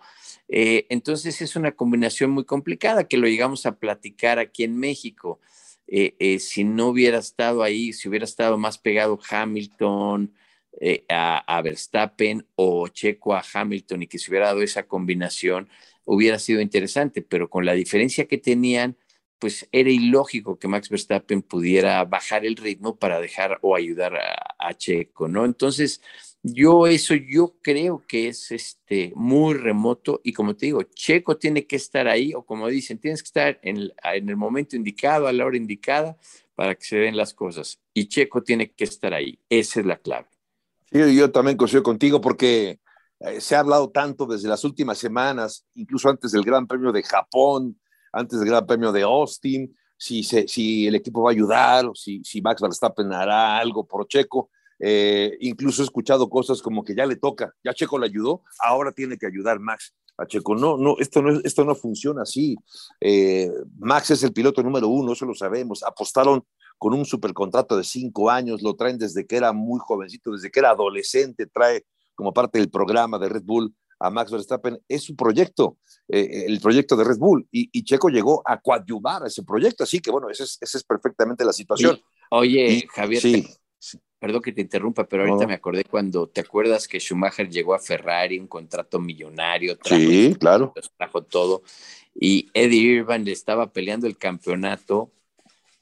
Eh, 0.48 0.86
entonces 0.88 1.40
es 1.40 1.54
una 1.54 1.72
combinación 1.72 2.32
muy 2.32 2.44
complicada 2.44 3.06
que 3.06 3.16
lo 3.16 3.28
llegamos 3.28 3.64
a 3.64 3.78
platicar 3.78 4.40
aquí 4.40 4.64
en 4.64 4.76
México. 4.76 5.38
Eh, 5.86 6.38
si 6.40 6.64
no 6.64 6.88
hubiera 6.88 7.18
estado 7.18 7.62
ahí, 7.62 7.92
si 7.92 8.08
hubiera 8.08 8.24
estado 8.24 8.58
más 8.58 8.76
pegado 8.76 9.20
Hamilton, 9.30 10.32
eh, 10.80 11.04
a, 11.08 11.60
Verstappen 11.62 12.46
o 12.54 12.86
Checo 12.88 13.34
a 13.34 13.42
Hamilton 13.52 14.02
y 14.02 14.06
que 14.06 14.18
se 14.18 14.30
hubiera 14.30 14.46
dado 14.46 14.62
esa 14.62 14.84
combinación, 14.86 15.68
hubiera 16.04 16.38
sido 16.38 16.60
interesante, 16.60 17.22
pero 17.22 17.50
con 17.50 17.66
la 17.66 17.72
diferencia 17.72 18.26
que 18.28 18.38
tenían, 18.38 18.96
pues 19.40 19.68
era 19.72 19.90
ilógico 19.90 20.58
que 20.58 20.68
Max 20.68 20.88
Verstappen 20.88 21.42
pudiera 21.42 22.04
bajar 22.04 22.46
el 22.46 22.56
ritmo 22.56 22.96
para 22.96 23.20
dejar 23.20 23.58
o 23.62 23.74
ayudar 23.76 24.14
a, 24.16 24.74
Checo, 24.74 25.28
¿no? 25.28 25.44
Entonces, 25.44 26.02
yo 26.42 26.86
eso 26.86 27.14
yo 27.14 27.56
creo 27.62 28.04
que 28.06 28.28
es 28.28 28.50
este 28.52 29.12
muy 29.16 29.54
remoto 29.54 30.20
y 30.22 30.32
como 30.32 30.54
te 30.56 30.66
digo, 30.66 30.82
Checo 30.82 31.38
tiene 31.38 31.66
que 31.66 31.76
estar 31.76 32.06
ahí 32.06 32.34
o 32.34 32.44
como 32.44 32.68
dicen, 32.68 32.98
tienes 32.98 33.22
que 33.22 33.28
estar 33.28 33.60
en 33.62 33.90
el 34.04 34.36
momento 34.36 34.76
indicado, 34.76 35.26
a 35.26 35.32
la 35.32 35.46
hora 35.46 35.56
indicada 35.56 36.16
para 36.54 36.74
que 36.74 36.84
se 36.84 36.98
den 36.98 37.16
las 37.16 37.34
cosas 37.34 37.80
y 37.94 38.08
Checo 38.08 38.42
tiene 38.42 38.70
que 38.72 38.84
estar 38.84 39.14
ahí, 39.14 39.38
esa 39.48 39.80
es 39.80 39.86
la 39.86 39.98
clave. 39.98 40.37
Sí, 40.90 41.16
yo 41.16 41.30
también 41.30 41.56
coincido 41.56 41.82
contigo 41.82 42.20
porque 42.20 42.80
eh, 43.20 43.40
se 43.40 43.56
ha 43.56 43.60
hablado 43.60 43.90
tanto 43.90 44.26
desde 44.26 44.48
las 44.48 44.64
últimas 44.64 44.98
semanas, 44.98 45.66
incluso 45.74 46.08
antes 46.08 46.32
del 46.32 46.44
Gran 46.44 46.66
Premio 46.66 46.92
de 46.92 47.02
Japón, 47.02 47.78
antes 48.12 48.38
del 48.38 48.48
Gran 48.48 48.66
Premio 48.66 48.92
de 48.92 49.02
Austin, 49.02 49.76
si, 49.96 50.22
si 50.22 50.86
el 50.86 50.94
equipo 50.94 51.22
va 51.22 51.30
a 51.30 51.32
ayudar, 51.32 51.86
o 51.86 51.94
si, 51.94 52.22
si 52.24 52.40
Max 52.40 52.62
Verstappen 52.62 53.12
hará 53.12 53.58
algo 53.58 53.86
por 53.86 54.06
Checo. 54.06 54.50
Eh, 54.80 55.36
incluso 55.40 55.82
he 55.82 55.84
escuchado 55.84 56.30
cosas 56.30 56.62
como 56.62 56.84
que 56.84 56.94
ya 56.94 57.04
le 57.04 57.16
toca, 57.16 57.52
ya 57.64 57.74
Checo 57.74 57.98
le 57.98 58.06
ayudó, 58.06 58.44
ahora 58.60 58.92
tiene 58.92 59.18
que 59.18 59.26
ayudar 59.26 59.58
Max 59.58 59.92
a 60.16 60.24
Checo. 60.24 60.54
No, 60.54 60.76
no, 60.76 60.96
esto 61.00 61.20
no, 61.20 61.40
esto 61.42 61.64
no 61.64 61.74
funciona 61.74 62.22
así. 62.22 62.56
Eh, 63.00 63.50
Max 63.78 64.12
es 64.12 64.22
el 64.22 64.32
piloto 64.32 64.62
número 64.62 64.88
uno, 64.88 65.12
eso 65.12 65.26
lo 65.26 65.34
sabemos. 65.34 65.82
Apostaron 65.82 66.44
con 66.78 66.94
un 66.94 67.04
supercontrato 67.04 67.76
de 67.76 67.84
cinco 67.84 68.30
años, 68.30 68.62
lo 68.62 68.74
traen 68.74 68.98
desde 68.98 69.26
que 69.26 69.36
era 69.36 69.52
muy 69.52 69.80
jovencito, 69.80 70.32
desde 70.32 70.50
que 70.50 70.60
era 70.60 70.70
adolescente, 70.70 71.46
trae 71.46 71.84
como 72.14 72.32
parte 72.32 72.58
del 72.58 72.70
programa 72.70 73.18
de 73.18 73.28
Red 73.28 73.42
Bull 73.44 73.74
a 74.00 74.10
Max 74.10 74.30
Verstappen 74.30 74.80
es 74.88 75.02
su 75.02 75.16
proyecto, 75.16 75.78
eh, 76.08 76.44
el 76.46 76.60
proyecto 76.60 76.96
de 76.96 77.04
Red 77.04 77.18
Bull, 77.18 77.46
y, 77.50 77.82
Checo 77.82 78.08
llegó 78.08 78.42
a 78.44 78.60
coadyuvar 78.60 79.24
a 79.24 79.26
ese 79.26 79.42
proyecto, 79.42 79.84
así 79.84 80.00
que 80.00 80.10
bueno, 80.10 80.30
esa 80.30 80.44
es, 80.44 80.58
es 80.60 80.84
perfectamente 80.84 81.44
la 81.44 81.52
situación. 81.52 82.00
oye, 82.30 82.86
Javier, 82.94 83.20
sí, 83.20 83.46
perdón 84.18 84.42
que 84.42 84.52
te 84.52 84.60
interrumpa, 84.60 85.04
pero 85.08 85.24
ahorita 85.24 85.46
me 85.46 85.54
acordé 85.54 85.84
cuando, 85.84 86.28
¿te 86.28 86.40
acuerdas 86.40 86.86
que 86.86 87.00
Schumacher 87.00 87.48
llegó 87.48 87.74
a 87.74 87.78
Ferrari, 87.78 88.38
un 88.38 88.46
contrato 88.46 89.00
millonario? 89.00 89.76
sí, 89.84 90.36
claro. 90.38 90.72
Trajo 90.96 91.22
todo, 91.22 91.62
y 92.14 92.48
Eddie 92.54 92.98
Irvine 92.98 93.24
le 93.24 93.32
estaba 93.32 93.72
peleando 93.72 94.06
el 94.06 94.16
campeonato, 94.16 95.12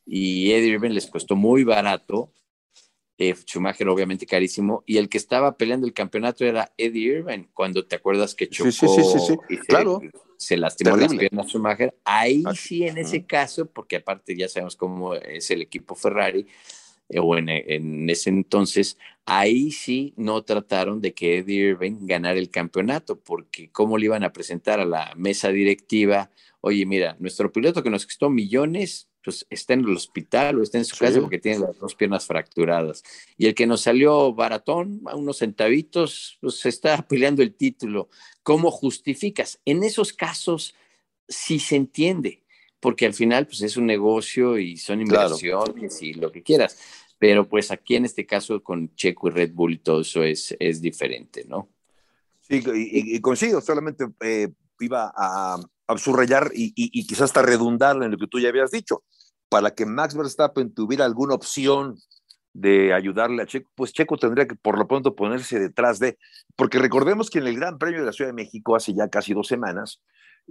y 0.07 0.53
Eddie 0.53 0.69
Irvine 0.69 0.95
les 0.95 1.09
costó 1.09 1.35
muy 1.35 1.65
barato, 1.65 2.33
eh, 3.19 3.35
Schumacher 3.35 3.89
obviamente 3.89 4.25
carísimo, 4.25 4.85
y 4.87 4.99
el 4.99 5.09
que 5.09 5.19
estaba 5.19 5.57
peleando 5.57 5.87
el 5.87 5.93
campeonato 5.93 6.45
era 6.45 6.73
Eddie 6.79 7.19
Irvine, 7.19 7.49
cuando 7.53 7.85
te 7.87 7.97
acuerdas 7.97 8.35
que 8.35 8.49
chocó 8.49 8.71
sí, 8.71 8.87
sí, 8.87 9.19
sí, 9.27 9.37
y 9.49 9.57
se, 9.57 9.63
claro. 9.63 10.01
se 10.37 10.57
lastimó 10.57 10.97
las 10.97 11.15
piernas 11.15 11.49
Schumacher, 11.49 11.95
ahí 12.05 12.45
sí 12.55 12.85
en 12.85 12.99
ese 12.99 13.25
caso, 13.25 13.67
porque 13.67 13.97
aparte 13.97 14.37
ya 14.37 14.49
sabemos 14.49 14.77
cómo 14.77 15.15
es 15.15 15.51
el 15.51 15.63
equipo 15.63 15.95
Ferrari, 15.95 16.47
eh, 17.09 17.19
o 17.19 17.37
en, 17.37 17.49
en, 17.49 18.09
ese 18.11 18.31
entonces, 18.31 18.99
ahí 19.25 19.73
sí 19.73 20.13
no 20.17 20.43
trataron 20.43 21.01
de 21.01 21.15
que 21.15 21.39
Eddie 21.39 21.71
Irvine 21.71 21.99
ganara 22.03 22.39
el 22.39 22.51
campeonato, 22.51 23.19
porque 23.19 23.71
cómo 23.71 23.99
le 23.99 24.07
iban 24.07 24.25
a 24.25 24.33
presentar 24.33 24.79
a 24.79 24.85
la 24.85 25.13
mesa 25.17 25.49
directiva, 25.49 26.31
oye, 26.61 26.85
mira, 26.85 27.17
nuestro 27.19 27.51
piloto 27.51 27.83
que 27.83 27.91
nos 27.91 28.05
costó 28.05 28.29
millones, 28.29 29.09
pues 29.27 29.45
está 29.51 29.75
en 29.75 29.81
el 29.81 29.97
hospital 29.97 30.61
o 30.61 30.63
está 30.63 30.79
en 30.79 30.85
su 30.85 30.97
casa 30.97 31.21
porque 31.21 31.41
tiene 31.41 31.59
las 31.59 31.77
dos 31.81 31.97
piernas 31.97 32.25
fracturadas. 32.27 33.03
Y 33.37 33.47
el 33.47 33.57
que 33.57 33.67
nos 33.67 33.81
salió 33.81 34.33
baratón, 34.33 35.03
a 35.07 35.17
unos 35.17 35.39
centavitos, 35.39 36.39
pues 36.41 36.65
está 36.65 36.97
peleando 37.09 37.43
el 37.43 37.53
título. 37.53 38.09
¿Cómo 38.45 38.71
justificas? 38.71 39.59
En 39.65 39.83
esos 39.83 40.13
casos 40.13 40.77
sí 41.27 41.59
se 41.59 41.75
entiende, 41.75 42.45
porque 42.79 43.05
al 43.05 43.15
final 43.15 43.49
pues 43.49 43.63
es 43.63 43.77
un 43.77 43.87
negocio 43.87 44.59
y 44.59 44.77
son 44.77 45.01
inversiones 45.01 46.01
y 46.03 46.15
lo 46.15 46.31
que 46.31 46.45
quieras. 46.45 46.79
Pero 47.19 47.49
pues 47.49 47.73
aquí 47.73 47.97
en 47.97 48.05
este 48.05 48.27
caso 48.27 48.63
con 48.63 48.95
Checo 48.95 49.27
y 49.27 49.33
Red 49.33 49.55
Bull 49.55 49.73
y 49.73 49.79
todo 49.79 50.03
eso 50.03 50.23
es, 50.23 50.55
es 50.61 50.81
diferente, 50.81 51.45
¿no? 51.49 51.69
Sí, 52.43 52.63
y, 52.65 53.17
y, 53.17 53.61
solamente 53.61 54.07
eh, 54.21 54.51
iba 54.79 55.13
a, 55.17 55.59
a 55.89 55.99
subrayar 55.99 56.53
y, 56.55 56.73
y, 56.77 57.05
quizás 57.09 57.23
hasta 57.23 57.43
redundar 57.43 58.01
en 58.01 58.13
lo 58.13 58.19
que 58.19 58.29
tú 58.29 58.39
ya 58.39 58.51
habías 58.51 58.71
dicho 58.71 59.03
para 59.49 59.71
que 59.73 59.87
Max 59.87 60.15
Verstappen 60.15 60.75
tuviera 60.75 61.05
alguna 61.05 61.35
opción 61.35 61.99
de 62.53 62.95
ayudarle 62.95 63.43
a 63.43 63.47
Checo, 63.47 63.71
pues 63.75 63.93
Checo 63.93 64.17
tendría 64.17 64.47
que 64.47 64.55
por 64.55 64.79
lo 64.79 64.89
pronto 64.89 65.15
ponerse 65.15 65.59
detrás 65.59 65.99
de, 65.99 66.19
porque 66.57 66.79
recordemos 66.79 67.29
que 67.29 67.39
en 67.39 67.47
el 67.47 67.57
Gran 67.57 67.79
Premio 67.79 68.01
de 68.01 68.07
la 68.07 68.13
Ciudad 68.13 68.31
de 68.31 68.35
México 68.35 68.75
hace 68.75 68.95
ya 68.95 69.09
casi 69.09 69.35
dos 69.35 69.47
semanas, 69.47 70.03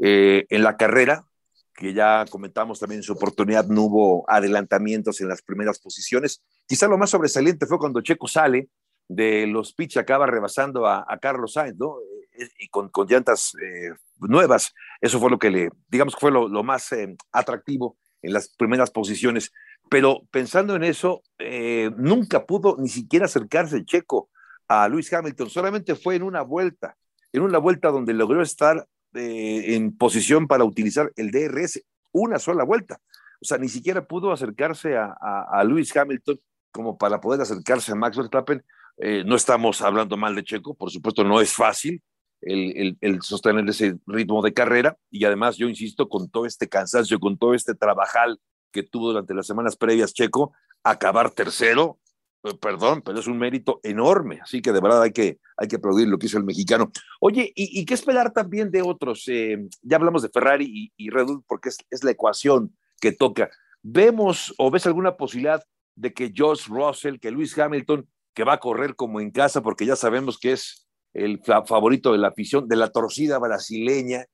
eh, 0.01 0.45
en 0.49 0.63
la 0.63 0.77
carrera, 0.77 1.25
que 1.73 1.93
ya 1.93 2.25
comentamos 2.29 2.79
también 2.79 2.99
en 2.99 3.03
su 3.03 3.13
oportunidad, 3.13 3.65
no 3.65 3.83
hubo 3.83 4.29
adelantamientos 4.29 5.19
en 5.19 5.27
las 5.27 5.41
primeras 5.41 5.79
posiciones. 5.79 6.43
Quizá 6.67 6.87
lo 6.87 6.97
más 6.97 7.09
sobresaliente 7.09 7.65
fue 7.65 7.79
cuando 7.79 8.01
Checo 8.01 8.27
sale 8.27 8.69
de 9.07 9.47
los 9.47 9.73
pitch, 9.73 9.97
acaba 9.97 10.27
rebasando 10.27 10.85
a, 10.87 11.05
Carlos 11.19 11.53
Sainz, 11.53 11.77
¿no? 11.77 11.97
Eh, 12.37 12.49
y 12.59 12.67
con, 12.69 12.91
llantas 13.09 13.53
eh, 13.61 13.89
nuevas. 14.19 14.73
Eso 15.01 15.19
fue 15.19 15.31
lo 15.31 15.39
que 15.39 15.49
le, 15.49 15.69
digamos 15.87 16.13
que 16.13 16.21
fue 16.21 16.31
lo 16.31 16.63
más 16.63 16.89
atractivo 17.31 17.97
en 18.25 18.33
las 18.33 18.49
primeras 18.49 18.91
posiciones. 18.91 19.51
Pero 19.89 20.23
pensando 20.31 20.75
en 20.75 20.83
eso, 20.83 21.21
eh, 21.37 21.91
nunca 21.97 22.45
pudo 22.45 22.75
ni 22.79 22.89
siquiera 22.89 23.25
acercarse 23.25 23.85
Checo 23.85 24.29
a 24.67 24.87
Luis 24.87 25.13
Hamilton, 25.13 25.49
solamente 25.49 25.95
fue 25.95 26.15
en 26.15 26.23
una 26.23 26.41
vuelta, 26.41 26.97
en 27.31 27.43
una 27.43 27.59
vuelta 27.59 27.89
donde 27.89 28.13
logró 28.13 28.41
estar 28.41 28.87
eh, 29.13 29.75
en 29.75 29.95
posición 29.95 30.47
para 30.47 30.63
utilizar 30.63 31.11
el 31.15 31.29
DRS, 31.29 31.83
una 32.11 32.39
sola 32.39 32.63
vuelta. 32.63 32.99
O 33.39 33.45
sea, 33.45 33.59
ni 33.59 33.69
siquiera 33.69 34.05
pudo 34.05 34.31
acercarse 34.31 34.97
a, 34.97 35.13
a, 35.13 35.63
Luis 35.63 35.95
Hamilton 35.95 36.39
como 36.71 36.97
para 36.97 37.21
poder 37.21 37.41
acercarse 37.41 37.91
a 37.91 37.95
Max 37.95 38.17
Verstappen. 38.17 38.63
Eh, 38.97 39.23
no 39.23 39.35
estamos 39.35 39.81
hablando 39.81 40.17
mal 40.17 40.33
de 40.33 40.43
Checo, 40.43 40.73
por 40.73 40.89
supuesto, 40.89 41.23
no 41.23 41.39
es 41.41 41.53
fácil, 41.53 42.01
el, 42.45 43.21
sostener 43.21 43.67
ese 43.67 43.97
ritmo 44.05 44.41
de 44.41 44.53
carrera 44.53 44.97
y 45.09 45.25
además 45.25 45.57
yo 45.57 45.67
insisto 45.67 46.07
con 46.07 46.29
todo 46.29 46.45
este 46.45 46.69
cansancio, 46.69 47.19
con 47.19 47.37
todo 47.37 47.53
este 47.53 47.73
trabajal 47.73 48.39
que 48.71 48.83
tuvo 48.83 49.09
durante 49.09 49.33
las 49.33 49.47
semanas 49.47 49.75
previas 49.75 50.13
Checo, 50.13 50.53
acabar 50.83 51.31
tercero, 51.31 51.99
eh, 52.43 52.53
perdón, 52.59 53.01
pero 53.01 53.19
es 53.19 53.27
un 53.27 53.37
mérito 53.37 53.79
enorme, 53.83 54.39
así 54.41 54.61
que 54.61 54.71
de 54.71 54.81
verdad 54.81 55.01
hay 55.01 55.11
que, 55.11 55.39
hay 55.57 55.67
que 55.67 55.77
aplaudir 55.77 56.07
lo 56.07 56.19
que 56.19 56.27
hizo 56.27 56.37
el 56.37 56.43
mexicano. 56.43 56.91
Oye, 57.19 57.51
¿y, 57.55 57.83
qué 57.85 57.93
esperar 57.93 58.31
también 58.31 58.69
de 58.69 58.81
otros? 58.81 59.23
Eh, 59.27 59.67
ya 59.81 59.97
hablamos 59.97 60.21
de 60.21 60.29
Ferrari 60.29 60.91
y, 60.95 61.09
Red 61.09 61.25
Bull 61.25 61.43
porque 61.47 61.69
es, 61.69 61.77
es, 61.89 62.03
la 62.03 62.11
ecuación 62.11 62.75
que 62.99 63.11
toca. 63.11 63.49
¿Vemos 63.81 64.53
o 64.57 64.69
ves 64.69 64.85
alguna 64.85 65.15
posibilidad 65.15 65.63
de 65.95 66.13
que 66.13 66.33
Josh 66.35 66.67
Russell, 66.67 67.19
que 67.19 67.31
Luis 67.31 67.57
Hamilton, 67.57 68.07
que 68.33 68.43
va 68.43 68.53
a 68.53 68.59
correr 68.59 68.95
como 68.95 69.21
en 69.21 69.31
casa 69.31 69.63
porque 69.63 69.85
ya 69.85 69.95
sabemos 69.95 70.37
que 70.37 70.51
es 70.51 70.84
el 71.15 71.41
favorito 71.41 72.11
de 72.11 72.17
la 72.17 72.27
afición, 72.27 72.67
de 72.67 72.75
la 72.75 72.89
torcida 72.89 73.39
brasileña. 73.39 74.25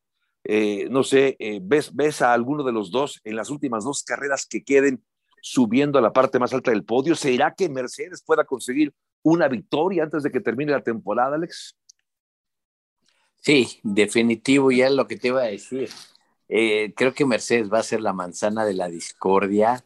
Eh, 0.44 0.88
no 0.90 1.04
sé, 1.04 1.36
eh, 1.40 1.60
¿ves, 1.62 1.96
¿ves 1.96 2.22
a 2.22 2.34
alguno 2.34 2.64
de 2.64 2.72
los 2.72 2.92
dos 2.92 3.22
en 3.24 3.36
las 3.36 3.52
últimas 3.52 3.84
dos 3.84 4.04
carreras 4.04 4.48
que 4.48 4.64
queden 4.64 5.04
subiendo 5.42 6.00
a 6.00 6.02
la 6.02 6.12
parte 6.12 6.40
más 6.40 6.54
alta 6.54 6.72
del 6.72 6.84
podio? 6.84 7.16
¿Será 7.16 7.54
que 7.56 7.70
Mercedes 7.70 8.24
pueda 8.26 8.44
conseguir 8.46 8.94
una 9.22 9.48
victoria 9.48 10.04
antes 10.04 10.24
de 10.24 10.32
que 10.32 10.42
termine 10.42 10.72
la 10.72 10.82
temporada, 10.82 11.36
Alex? 11.36 11.78
Sí, 13.40 13.80
definitivo, 13.84 14.72
ya 14.72 14.90
lo 14.90 15.08
que 15.08 15.18
te 15.18 15.28
iba 15.28 15.42
a 15.42 15.46
decir. 15.46 15.90
Eh, 16.50 16.94
creo 16.96 17.14
que 17.14 17.26
Mercedes 17.26 17.72
va 17.72 17.80
a 17.80 17.84
ser 17.84 18.02
la 18.02 18.14
manzana 18.14 18.66
de 18.66 18.74
la 18.74 18.90
discordia 18.90 19.84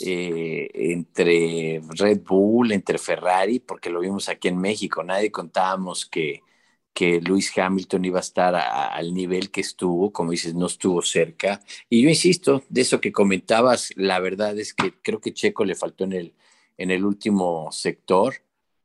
eh, 0.00 0.70
entre 0.74 1.80
Red 1.88 2.20
Bull, 2.20 2.72
entre 2.72 2.98
Ferrari, 2.98 3.60
porque 3.60 3.90
lo 3.90 4.00
vimos 4.00 4.28
aquí 4.28 4.48
en 4.48 4.58
México. 4.58 5.02
Nadie 5.02 5.30
contábamos 5.30 6.06
que, 6.06 6.42
que 6.92 7.20
Lewis 7.20 7.56
Hamilton 7.56 8.04
iba 8.04 8.18
a 8.18 8.20
estar 8.20 8.54
al 8.54 9.14
nivel 9.14 9.50
que 9.50 9.60
estuvo, 9.60 10.12
como 10.12 10.30
dices, 10.32 10.54
no 10.54 10.66
estuvo 10.66 11.02
cerca. 11.02 11.60
Y 11.88 12.02
yo 12.02 12.08
insisto, 12.08 12.62
de 12.68 12.80
eso 12.82 13.00
que 13.00 13.12
comentabas, 13.12 13.92
la 13.96 14.18
verdad 14.20 14.58
es 14.58 14.74
que 14.74 14.94
creo 15.02 15.20
que 15.20 15.34
Checo 15.34 15.64
le 15.64 15.74
faltó 15.74 16.04
en 16.04 16.12
el, 16.12 16.34
en 16.78 16.90
el 16.90 17.04
último 17.04 17.68
sector 17.72 18.34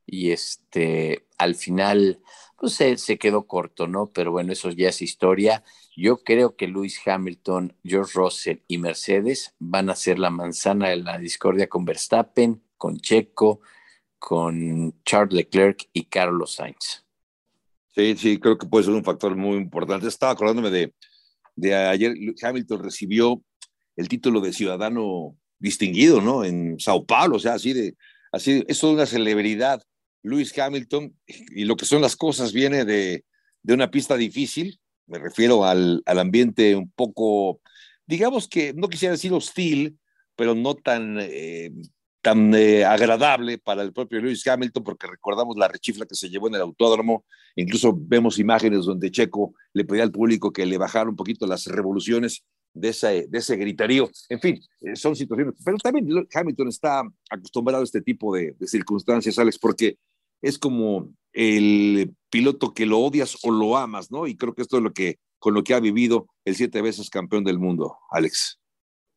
y 0.06 0.32
este, 0.32 1.26
al 1.38 1.56
final, 1.56 2.19
pues 2.62 2.74
se, 2.74 2.95
se 2.97 3.17
quedó 3.17 3.47
corto, 3.47 3.88
¿no? 3.88 4.12
Pero 4.13 4.32
bueno, 4.32 4.54
eso 4.54 4.69
ya 4.69 4.89
es 4.89 5.02
historia. 5.02 5.63
Yo 5.97 6.24
creo 6.24 6.56
que 6.56 6.67
Lewis 6.67 7.02
Hamilton, 7.04 7.76
George 7.84 8.12
Russell 8.13 8.60
y 8.67 8.78
Mercedes 8.78 9.56
van 9.58 9.89
a 9.89 9.95
ser 9.95 10.19
la 10.19 10.30
manzana 10.30 10.89
de 10.89 10.97
la 10.97 11.17
discordia 11.17 11.67
con 11.67 11.86
Verstappen, 11.86 12.62
con 12.78 13.00
Checo, 13.00 13.62
con 14.19 14.93
Charles 15.04 15.34
Leclerc 15.34 15.89
y 15.91 16.04
Carlos 16.06 16.54
Sainz. 16.54 17.04
Sí, 17.95 18.15
sí, 18.15 18.38
creo 18.38 18.60
que 18.60 18.67
puede 18.67 18.86
ser 18.86 18.93
un 18.93 19.04
factor 19.04 19.36
muy 19.36 19.58
importante. 19.58 20.08
Estaba 20.08 20.34
acordándome 20.34 20.69
de, 20.69 20.93
de 21.56 21.74
ayer, 21.74 22.13
Hamilton 22.43 22.84
recibió 22.84 23.41
el 23.95 24.08
título 24.08 24.39
de 24.39 24.54
ciudadano 24.54 25.36
distinguido, 25.58 26.21
¿no? 26.21 26.45
En 26.45 26.80
Sao 26.80 27.04
Paulo, 27.08 27.38
o 27.38 27.39
sea, 27.39 27.56
así 27.56 27.74
de, 27.74 27.95
así, 28.32 28.63
es 28.67 28.84
una 28.84 29.08
celebridad. 29.08 29.82
Lewis 30.24 30.58
Hamilton, 30.58 31.16
y 31.26 31.66
lo 31.66 31.76
que 31.76 31.86
son 31.86 32.02
las 32.02 32.16
cosas, 32.16 32.54
viene 32.54 32.86
de, 32.86 33.26
de 33.64 33.74
una 33.74 33.90
pista 33.90 34.16
difícil, 34.18 34.80
me 35.08 35.20
refiero 35.20 35.66
al, 35.66 36.02
al 36.06 36.20
ambiente 36.20 36.76
un 36.76 36.90
poco, 36.92 37.60
digamos 38.06 38.48
que 38.48 38.74
no 38.74 38.88
quisiera 38.88 39.14
decir 39.14 39.34
hostil, 39.34 39.98
pero 40.36 40.56
no 40.56 40.76
tan, 40.76 41.18
eh, 41.20 41.72
tan 42.22 42.54
eh, 42.56 42.86
agradable 42.86 43.58
para 43.58 43.82
el 43.82 43.92
propio 43.92 44.22
Lewis 44.22 44.48
Hamilton, 44.48 44.84
porque 44.84 45.08
recordamos 45.08 45.58
la 45.58 45.68
rechifla 45.68 46.06
que 46.06 46.16
se 46.16 46.30
llevó 46.30 46.48
en 46.48 46.56
el 46.56 46.62
autódromo, 46.62 47.26
incluso 47.56 47.94
vemos 47.96 48.40
imágenes 48.40 48.86
donde 48.86 49.12
Checo 49.12 49.54
le 49.74 49.86
pedía 49.86 50.04
al 50.04 50.12
público 50.12 50.54
que 50.54 50.66
le 50.66 50.78
bajara 50.78 51.10
un 51.10 51.16
poquito 51.16 51.46
las 51.46 51.66
revoluciones 51.66 52.44
de 52.74 52.90
ese, 52.90 53.28
de 53.28 53.38
ese 53.40 53.58
gritarío. 53.58 54.10
En 54.30 54.40
fin, 54.40 54.62
eh, 54.80 54.96
son 54.96 55.16
situaciones, 55.16 55.56
pero 55.66 55.78
también 55.78 56.26
Hamilton 56.34 56.70
está 56.70 57.04
acostumbrado 57.30 57.82
a 57.82 57.86
este 57.86 58.02
tipo 58.02 58.34
de, 58.34 58.56
de 58.58 58.68
circunstancias, 58.68 59.38
Alex, 59.38 59.60
porque 59.60 59.98
es 60.41 60.58
como 60.58 61.13
el 61.34 62.13
piloto 62.30 62.73
que 62.73 62.86
lo 62.86 62.99
odias 62.99 63.38
o 63.43 63.51
lo 63.51 63.77
amas, 63.77 64.12
¿no? 64.12 64.27
Y 64.27 64.36
creo 64.36 64.54
que 64.54 64.62
esto 64.62 64.77
es 64.77 64.84
lo 64.84 64.93
que, 64.93 65.19
con 65.39 65.54
lo 65.54 65.63
que 65.63 65.73
ha 65.73 65.80
vivido 65.80 66.27
el 66.45 66.56
siete 66.56 66.82
veces 66.82 67.10
campeón 67.10 67.43
del 67.43 67.60
mundo, 67.60 67.97
Alex. 68.10 68.60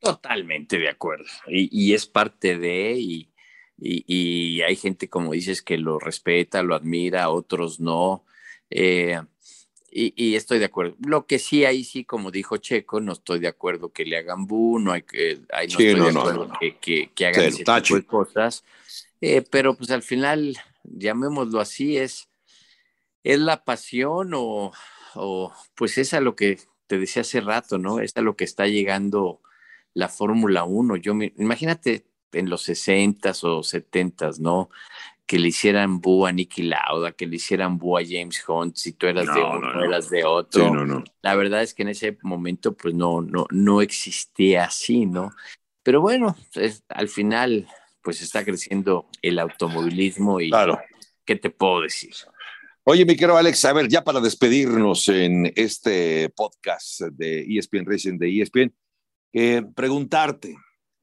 Totalmente 0.01 0.79
de 0.79 0.89
acuerdo. 0.89 1.25
Y, 1.49 1.95
es 1.95 2.07
parte 2.07 2.59
de, 2.59 2.93
y, 2.99 3.31
y, 3.79 4.61
hay 4.61 4.77
gente, 4.77 5.09
como 5.09 5.33
dices, 5.33 5.63
que 5.63 5.79
lo 5.79 5.99
respeta, 5.99 6.63
lo 6.63 6.75
admira, 6.75 7.31
otros 7.31 7.81
no. 7.81 8.25
Eh, 8.69 9.19
y, 9.91 10.35
estoy 10.35 10.59
de 10.59 10.67
acuerdo. 10.67 10.97
Lo 11.07 11.27
que 11.27 11.39
sí, 11.39 11.65
ahí 11.65 11.85
sí, 11.85 12.05
como 12.05 12.33
dijo 12.33 12.57
Checo, 12.57 13.01
no 13.01 13.13
estoy 13.13 13.39
de 13.39 13.49
acuerdo 13.49 13.93
que 13.93 14.05
le 14.05 14.19
hagan 14.19 14.47
bu, 14.47 14.81
no 14.81 14.93
hay 14.93 15.03
que, 15.03 15.41
ahí 15.53 15.69
no 15.69 15.79
estoy 15.79 15.95
de 15.95 16.19
acuerdo 16.19 16.53
que, 16.61 17.11
que, 17.15 17.27
hagan 17.27 17.45
ese 17.45 17.65
tipo 17.65 17.95
de 17.95 18.05
cosas. 18.05 18.65
Eh, 19.21 19.43
pero 19.49 19.75
pues 19.75 19.91
al 19.91 20.03
final 20.03 20.59
llamémoslo 20.85 21.61
así, 21.61 21.97
es, 21.97 22.29
es 23.23 23.39
la 23.39 23.65
pasión 23.65 24.33
o, 24.35 24.73
o, 25.15 25.53
pues 25.75 25.99
es 25.99 26.15
a 26.15 26.21
lo 26.21 26.37
que 26.37 26.59
te 26.87 26.99
decía 26.99 27.23
hace 27.23 27.41
rato, 27.41 27.79
¿no? 27.79 28.01
Es 28.01 28.17
a 28.17 28.21
lo 28.21 28.37
que 28.37 28.45
está 28.45 28.67
llegando 28.67 29.41
la 29.95 30.09
Fórmula 30.09 30.65
1. 30.65 30.97
Yo 30.97 31.15
me, 31.15 31.33
imagínate 31.39 32.07
en 32.33 32.51
los 32.51 32.69
60s 32.69 33.45
o 33.45 33.61
70s, 33.61 34.39
¿no? 34.39 34.69
Que 35.27 35.39
le 35.39 35.49
hicieran 35.49 36.01
bu 36.01 36.27
a 36.27 36.33
Nicky 36.33 36.63
Lauda, 36.63 37.13
que 37.13 37.27
le 37.27 37.37
hicieran 37.37 37.79
bu 37.79 37.97
a 37.97 38.03
James 38.05 38.45
Hunt, 38.47 38.77
si 38.77 38.93
tú 38.93 39.07
eras 39.07 39.27
de 39.27 39.43
uno, 39.43 39.73
no, 39.73 39.85
eras 39.85 40.11
de 40.11 40.25
otro. 40.25 41.03
La 41.23 41.35
verdad 41.35 41.63
es 41.63 41.73
que 41.73 41.83
en 41.83 41.89
ese 41.89 42.19
momento, 42.23 42.77
pues 42.77 42.95
no, 42.95 43.23
no, 43.23 43.47
no 43.51 43.81
existía 43.81 44.65
así, 44.65 45.07
¿no? 45.07 45.31
Pero 45.83 46.01
bueno, 46.01 46.37
al 46.89 47.09
final, 47.09 47.69
pues 48.05 48.21
está 48.21 48.45
creciendo 48.45 49.09
el 49.23 49.39
automovilismo 49.39 50.41
y 50.41 50.51
claro. 50.51 50.79
¿qué 51.25 51.37
te 51.37 51.51
puedo 51.51 51.81
decir? 51.81 52.15
Oye, 52.85 53.07
mi 53.07 53.17
querido 53.17 53.39
Alex, 53.39 53.65
a 53.65 53.73
ver, 53.73 53.89
ya 53.89 54.05
para 54.05 54.21
despedirnos 54.21 55.09
en 55.09 55.51
este 55.57 56.29
podcast 56.37 57.01
de 57.01 57.47
ESPN 57.49 57.87
Racing, 57.87 58.19
de 58.19 58.43
ESPN, 58.43 58.75
eh, 59.33 59.63
preguntarte, 59.75 60.55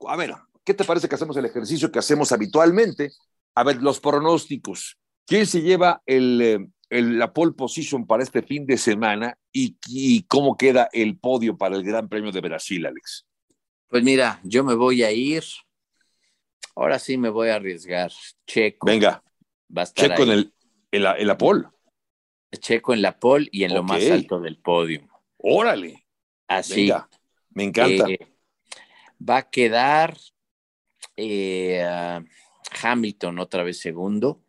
a 0.07 0.15
ver, 0.15 0.35
¿qué 0.63 0.75
te 0.75 0.83
parece 0.83 1.09
que 1.09 1.15
hacemos 1.15 1.35
el 1.37 1.45
ejercicio 1.45 1.91
que 1.91 1.97
hacemos 1.97 2.31
habitualmente? 2.31 3.11
A 3.55 3.63
ver, 3.63 3.81
los 3.81 3.99
pronósticos. 3.99 4.99
¿Quién 5.25 5.47
se 5.47 5.63
lleva 5.63 6.03
el, 6.05 6.41
eh, 6.41 6.67
el, 6.91 7.17
la 7.17 7.33
pole 7.33 7.53
position 7.53 8.05
para 8.05 8.21
este 8.21 8.43
fin 8.43 8.67
de 8.67 8.77
semana 8.77 9.35
y, 9.51 9.75
y, 9.87 10.23
cómo 10.23 10.55
queda 10.55 10.87
el 10.93 11.17
podio 11.17 11.57
para 11.57 11.75
el 11.75 11.83
Gran 11.83 12.07
Premio 12.07 12.31
de 12.31 12.41
Brasil, 12.41 12.85
Alex? 12.85 13.25
Pues 13.87 14.03
mira, 14.03 14.39
yo 14.43 14.63
me 14.63 14.75
voy 14.75 15.01
a 15.01 15.11
ir. 15.11 15.43
Ahora 16.75 16.99
sí 16.99 17.17
me 17.17 17.29
voy 17.29 17.49
a 17.49 17.55
arriesgar. 17.55 18.11
Checo. 18.47 18.85
Venga. 18.87 19.23
Va 19.75 19.81
a 19.81 19.83
estar 19.83 20.09
Checo 20.09 20.23
ahí. 20.23 20.29
en, 20.29 20.35
el, 20.37 20.53
en, 20.91 21.03
la, 21.03 21.15
en 21.17 21.27
la 21.27 21.37
pole. 21.37 21.67
Checo 22.51 22.93
en 22.93 23.01
la 23.01 23.17
pole 23.19 23.47
y 23.51 23.63
en 23.63 23.73
lo 23.73 23.83
más 23.83 24.03
alto 24.09 24.39
del 24.39 24.57
podio. 24.57 25.07
Órale. 25.37 26.05
Así. 26.47 26.81
Venga. 26.83 27.09
Me 27.51 27.63
encanta. 27.63 28.09
Eh, 28.09 28.19
va 29.27 29.37
a 29.37 29.49
quedar 29.49 30.17
eh, 31.15 31.83
Hamilton 32.81 33.39
otra 33.39 33.63
vez 33.63 33.79
segundo 33.79 34.41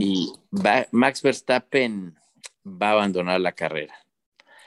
y 0.00 0.30
va- 0.52 0.86
Max 0.92 1.22
Verstappen 1.22 2.14
va 2.66 2.88
a 2.90 2.92
abandonar 2.92 3.40
la 3.40 3.52
carrera. 3.52 3.94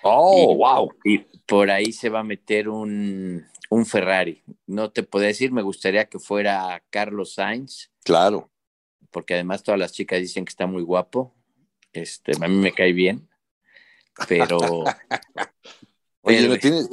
Oh, 0.04 0.54
y- 0.54 0.58
wow. 0.58 0.94
Y 1.04 1.18
por 1.46 1.70
ahí 1.70 1.92
se 1.92 2.10
va 2.10 2.20
a 2.20 2.24
meter 2.24 2.68
un, 2.70 3.46
un 3.70 3.86
Ferrari. 3.86 4.44
No 4.66 4.92
te 4.92 5.04
puedo 5.04 5.26
decir, 5.26 5.52
me 5.52 5.62
gustaría 5.62 6.08
que 6.10 6.20
fuera 6.20 6.84
Carlos 6.90 7.34
Sainz, 7.34 7.92
Claro. 8.04 8.50
porque 9.12 9.34
además 9.36 9.64
todas 9.64 9.80
las 9.80 9.92
chicas 9.94 10.20
dicen 10.20 10.46
que 10.46 10.50
está 10.50 10.66
muy 10.68 10.84
guapo. 10.84 11.36
Este, 11.94 12.32
a 12.40 12.48
mí 12.48 12.56
me 12.56 12.72
cae 12.74 12.94
bien, 12.94 13.28
pero 14.28 14.58
Oye, 16.22 16.42
Pero- 16.42 16.58
tiene, 16.60 16.84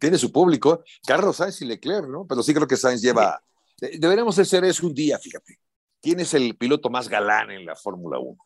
tiene 0.00 0.16
su 0.18 0.32
público. 0.32 0.82
Carlos 1.06 1.36
Sainz 1.36 1.60
y 1.60 1.66
Leclerc, 1.66 2.08
¿no? 2.08 2.26
Pero 2.26 2.42
sí 2.42 2.54
creo 2.54 2.66
que 2.66 2.76
Sainz 2.76 3.02
lleva. 3.02 3.42
de- 3.80 3.98
Deberíamos 3.98 4.38
hacer 4.38 4.64
eso 4.64 4.86
un 4.86 4.94
día, 4.94 5.18
fíjate. 5.18 5.58
¿Quién 6.00 6.20
es 6.20 6.32
el 6.32 6.56
piloto 6.56 6.88
más 6.88 7.08
galán 7.08 7.50
en 7.50 7.66
la 7.66 7.76
Fórmula 7.76 8.18
1? 8.18 8.36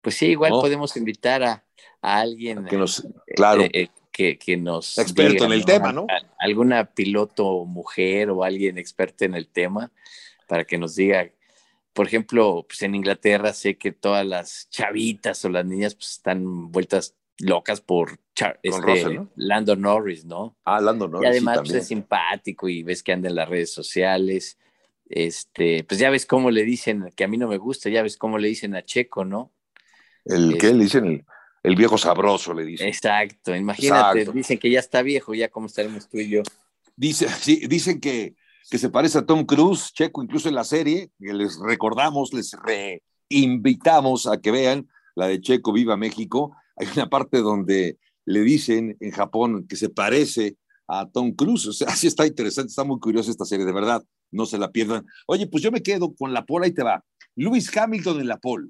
pues 0.00 0.16
sí, 0.16 0.26
igual 0.26 0.50
No. 0.50 0.60
podemos 0.60 0.96
invitar 0.96 1.42
a, 1.44 1.64
a 2.00 2.18
alguien 2.20 2.64
Que 2.64 2.76
nos, 2.76 3.06
claro. 3.36 3.62
eh, 3.62 3.70
eh, 3.72 3.88
que, 4.12 4.38
que 4.38 4.56
nos 4.56 4.98
Experto 4.98 5.46
en 5.46 5.52
el 5.52 5.64
tema, 5.64 5.92
¿no? 5.92 6.06
Alguna 6.38 6.84
piloto 6.84 7.64
mujer 7.64 8.30
o 8.30 8.44
alguien 8.44 8.78
experto 8.78 9.24
en 9.24 9.34
el 9.34 9.48
tema 9.48 9.90
para 10.46 10.64
que 10.64 10.78
nos 10.78 10.94
diga, 10.94 11.30
por 11.92 12.06
ejemplo, 12.06 12.64
pues 12.68 12.82
en 12.82 12.94
Inglaterra 12.94 13.52
sé 13.52 13.76
que 13.78 13.90
todas 13.90 14.24
las 14.26 14.68
chavitas 14.70 15.44
o 15.44 15.48
las 15.48 15.64
niñas 15.64 15.94
pues 15.94 16.12
están 16.12 16.70
vueltas 16.70 17.16
locas 17.38 17.80
por 17.80 18.18
Char- 18.34 18.60
este, 18.62 18.80
Russell, 18.80 19.14
¿no? 19.14 19.30
Lando 19.34 19.76
Norris, 19.76 20.24
¿no? 20.24 20.56
Ah, 20.64 20.80
Lando, 20.80 21.08
¿no? 21.08 21.22
y 21.22 21.26
además 21.26 21.60
Sí, 21.64 21.72
pues, 21.72 21.82
es 21.82 21.88
simpático 21.88 22.68
y 22.68 22.82
ves 22.82 23.02
que 23.02 23.12
anda 23.12 23.28
en 23.28 23.34
las 23.34 23.48
redes 23.48 23.72
sociales. 23.72 24.58
Este, 25.08 25.84
pues 25.84 26.00
ya 26.00 26.08
ves 26.08 26.24
cómo 26.24 26.50
le 26.50 26.64
dicen, 26.64 27.10
que 27.14 27.24
a 27.24 27.28
mí 27.28 27.36
no 27.36 27.48
me 27.48 27.58
gusta, 27.58 27.90
ya 27.90 28.02
ves 28.02 28.16
cómo 28.16 28.38
le 28.38 28.48
dicen 28.48 28.74
a 28.74 28.82
Checo, 28.82 29.24
¿no? 29.24 29.52
El 30.24 30.56
que 30.56 30.72
le 30.72 30.84
dicen 30.84 31.04
el, 31.06 31.24
el 31.62 31.76
viejo 31.76 31.96
sabroso, 31.96 32.54
le 32.54 32.64
dicen. 32.64 32.88
Exacto, 32.88 33.54
imagínate, 33.54 34.20
Exacto. 34.20 34.32
dicen 34.32 34.58
que 34.58 34.70
ya 34.70 34.80
está 34.80 35.02
viejo, 35.02 35.34
ya 35.34 35.48
cómo 35.48 35.66
estaremos 35.66 36.08
tú 36.08 36.18
y 36.18 36.28
yo. 36.28 36.42
Dice, 36.96 37.28
sí, 37.40 37.66
dicen 37.68 38.00
que, 38.00 38.34
que 38.70 38.78
se 38.78 38.90
parece 38.90 39.18
a 39.18 39.26
Tom 39.26 39.44
Cruise, 39.44 39.92
Checo, 39.92 40.22
incluso 40.22 40.48
en 40.48 40.54
la 40.54 40.64
serie, 40.64 41.10
que 41.18 41.32
les 41.32 41.58
recordamos, 41.60 42.32
les 42.32 42.56
reinvitamos 43.30 44.26
a 44.26 44.40
que 44.40 44.50
vean 44.50 44.88
la 45.14 45.26
de 45.26 45.40
Checo 45.40 45.72
Viva 45.72 45.96
México. 45.96 46.56
Hay 46.76 46.88
una 46.94 47.08
parte 47.08 47.38
donde 47.38 47.98
le 48.24 48.40
dicen 48.40 48.96
en 49.00 49.10
Japón 49.10 49.66
que 49.68 49.76
se 49.76 49.88
parece 49.88 50.56
a 50.88 51.08
Tom 51.08 51.32
Cruise. 51.32 51.66
O 51.66 51.72
sea, 51.72 51.88
así 51.90 52.06
está 52.06 52.26
interesante, 52.26 52.70
está 52.70 52.84
muy 52.84 52.98
curiosa 52.98 53.30
esta 53.30 53.44
serie, 53.44 53.66
de 53.66 53.72
verdad, 53.72 54.02
no 54.30 54.46
se 54.46 54.58
la 54.58 54.70
pierdan. 54.70 55.06
Oye, 55.26 55.46
pues 55.46 55.62
yo 55.62 55.70
me 55.70 55.82
quedo 55.82 56.14
con 56.14 56.32
la 56.32 56.44
pole, 56.44 56.66
ahí 56.66 56.72
te 56.72 56.82
va. 56.82 57.04
Lewis 57.36 57.74
Hamilton 57.76 58.20
en 58.20 58.28
la 58.28 58.38
pole. 58.38 58.68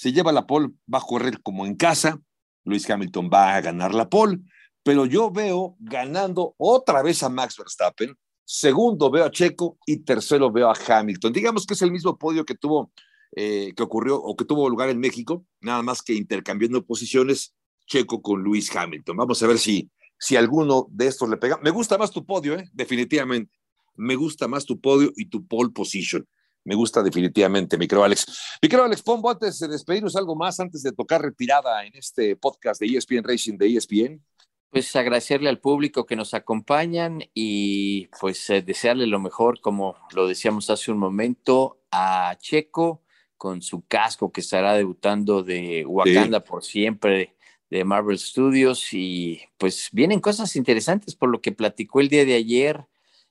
Se 0.00 0.14
lleva 0.14 0.32
la 0.32 0.46
pole, 0.46 0.70
va 0.90 0.96
a 0.96 1.02
correr 1.02 1.42
como 1.42 1.66
en 1.66 1.74
casa. 1.74 2.18
Lewis 2.64 2.88
Hamilton 2.88 3.28
va 3.30 3.54
a 3.54 3.60
ganar 3.60 3.94
la 3.94 4.08
pole, 4.08 4.38
pero 4.82 5.04
yo 5.04 5.30
veo 5.30 5.76
ganando 5.78 6.54
otra 6.56 7.02
vez 7.02 7.22
a 7.22 7.28
Max 7.28 7.58
Verstappen. 7.58 8.16
Segundo 8.42 9.10
veo 9.10 9.26
a 9.26 9.30
Checo 9.30 9.76
y 9.84 9.98
tercero 9.98 10.50
veo 10.50 10.70
a 10.70 10.74
Hamilton. 10.74 11.34
Digamos 11.34 11.66
que 11.66 11.74
es 11.74 11.82
el 11.82 11.92
mismo 11.92 12.16
podio 12.16 12.46
que 12.46 12.54
tuvo, 12.54 12.90
eh, 13.36 13.74
que 13.76 13.82
ocurrió 13.82 14.16
o 14.16 14.34
que 14.34 14.46
tuvo 14.46 14.70
lugar 14.70 14.88
en 14.88 15.00
México, 15.00 15.44
nada 15.60 15.82
más 15.82 16.00
que 16.00 16.14
intercambiando 16.14 16.82
posiciones 16.82 17.54
Checo 17.86 18.22
con 18.22 18.42
Lewis 18.42 18.74
Hamilton. 18.74 19.18
Vamos 19.18 19.42
a 19.42 19.48
ver 19.48 19.58
si, 19.58 19.90
si 20.18 20.34
alguno 20.34 20.86
de 20.88 21.08
estos 21.08 21.28
le 21.28 21.36
pega. 21.36 21.58
Me 21.62 21.68
gusta 21.68 21.98
más 21.98 22.10
tu 22.10 22.24
podio, 22.24 22.54
¿eh? 22.54 22.70
definitivamente. 22.72 23.54
Me 23.96 24.16
gusta 24.16 24.48
más 24.48 24.64
tu 24.64 24.80
podio 24.80 25.12
y 25.14 25.26
tu 25.26 25.46
pole 25.46 25.72
position. 25.74 26.26
Me 26.70 26.76
gusta 26.76 27.02
definitivamente, 27.02 27.76
mi 27.76 27.88
querido 27.88 28.04
Alex. 28.04 28.26
Mi 28.62 28.68
querido 28.68 28.84
Alex 28.84 29.02
Pombo, 29.02 29.28
antes 29.28 29.58
de 29.58 29.66
despedirnos 29.66 30.14
algo 30.14 30.36
más, 30.36 30.60
antes 30.60 30.84
de 30.84 30.92
tocar 30.92 31.20
retirada 31.20 31.84
en 31.84 31.96
este 31.96 32.36
podcast 32.36 32.80
de 32.80 32.96
ESPN 32.96 33.24
Racing 33.24 33.58
de 33.58 33.74
ESPN. 33.74 34.24
Pues 34.70 34.94
agradecerle 34.94 35.48
al 35.48 35.58
público 35.58 36.06
que 36.06 36.14
nos 36.14 36.32
acompañan 36.32 37.24
y 37.34 38.06
pues 38.20 38.48
eh, 38.50 38.62
desearle 38.62 39.08
lo 39.08 39.18
mejor, 39.18 39.60
como 39.60 39.96
lo 40.14 40.28
decíamos 40.28 40.70
hace 40.70 40.92
un 40.92 40.98
momento, 40.98 41.80
a 41.90 42.36
Checo 42.38 43.02
con 43.36 43.62
su 43.62 43.84
casco 43.88 44.30
que 44.30 44.40
estará 44.40 44.74
debutando 44.74 45.42
de 45.42 45.84
Wakanda 45.84 46.38
por 46.38 46.62
siempre 46.62 47.34
de 47.68 47.82
Marvel 47.82 48.16
Studios 48.16 48.92
y 48.92 49.40
pues 49.58 49.88
vienen 49.90 50.20
cosas 50.20 50.54
interesantes 50.54 51.16
por 51.16 51.30
lo 51.30 51.40
que 51.40 51.50
platicó 51.50 51.98
el 51.98 52.08
día 52.08 52.24
de 52.24 52.34
ayer 52.34 52.86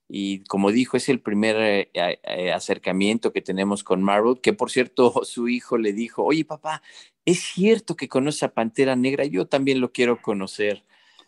y 0.10 0.44
como 0.46 0.72
dijo 0.72 0.98
es 0.98 1.08
el 1.08 1.22
primer 1.22 1.56
eh, 1.58 1.90
eh, 1.94 2.52
acercamiento 2.52 3.32
que 3.32 3.42
tenemos 3.42 3.84
con 3.84 4.02
Marvel, 4.02 4.42
que 4.42 4.54
por 4.54 4.72
cierto 4.72 5.14
su 5.24 5.48
hijo 5.48 5.78
le 5.78 5.94
dijo, 5.94 6.24
oye 6.24 6.44
papá, 6.44 6.82
es 7.24 7.40
cierto 7.40 7.96
que 7.96 8.10
conoce 8.10 8.44
a 8.44 8.54
Pantera 8.54 8.96
Negra, 8.96 9.24
yo 9.24 9.46
también 9.48 9.80
lo 9.80 9.92
quiero 9.92 10.22
conocer. 10.22 10.84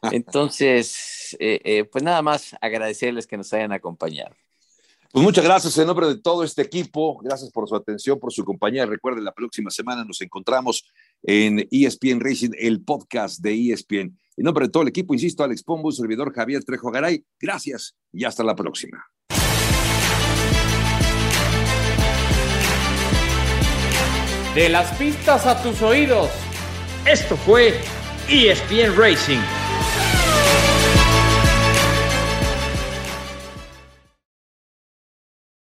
Entonces, 0.09 1.37
eh, 1.39 1.61
eh, 1.63 1.83
pues 1.83 2.03
nada 2.03 2.21
más 2.21 2.55
agradecerles 2.59 3.27
que 3.27 3.37
nos 3.37 3.53
hayan 3.53 3.71
acompañado. 3.71 4.35
Pues 5.11 5.23
muchas 5.23 5.43
gracias 5.43 5.77
en 5.77 5.87
nombre 5.87 6.07
de 6.07 6.17
todo 6.17 6.43
este 6.43 6.61
equipo. 6.61 7.19
Gracias 7.21 7.51
por 7.51 7.67
su 7.67 7.75
atención, 7.75 8.17
por 8.17 8.31
su 8.31 8.45
compañía. 8.45 8.85
Recuerden, 8.85 9.25
la 9.25 9.33
próxima 9.33 9.69
semana 9.69 10.05
nos 10.05 10.21
encontramos 10.21 10.85
en 11.21 11.67
ESPN 11.69 12.21
Racing, 12.21 12.51
el 12.57 12.81
podcast 12.81 13.41
de 13.41 13.73
ESPN. 13.73 14.17
En 14.37 14.45
nombre 14.45 14.65
de 14.65 14.71
todo 14.71 14.83
el 14.83 14.89
equipo, 14.89 15.13
insisto, 15.13 15.43
Alex 15.43 15.63
Pombo, 15.63 15.91
servidor 15.91 16.33
Javier 16.33 16.63
Trejo 16.63 16.91
Garay. 16.91 17.23
Gracias 17.39 17.95
y 18.11 18.23
hasta 18.25 18.43
la 18.43 18.55
próxima. 18.55 19.05
De 24.55 24.69
las 24.69 24.91
pistas 24.97 25.45
a 25.45 25.61
tus 25.61 25.81
oídos. 25.81 26.29
Esto 27.05 27.37
fue 27.37 27.79
ESPN 28.27 28.95
Racing 28.97 29.60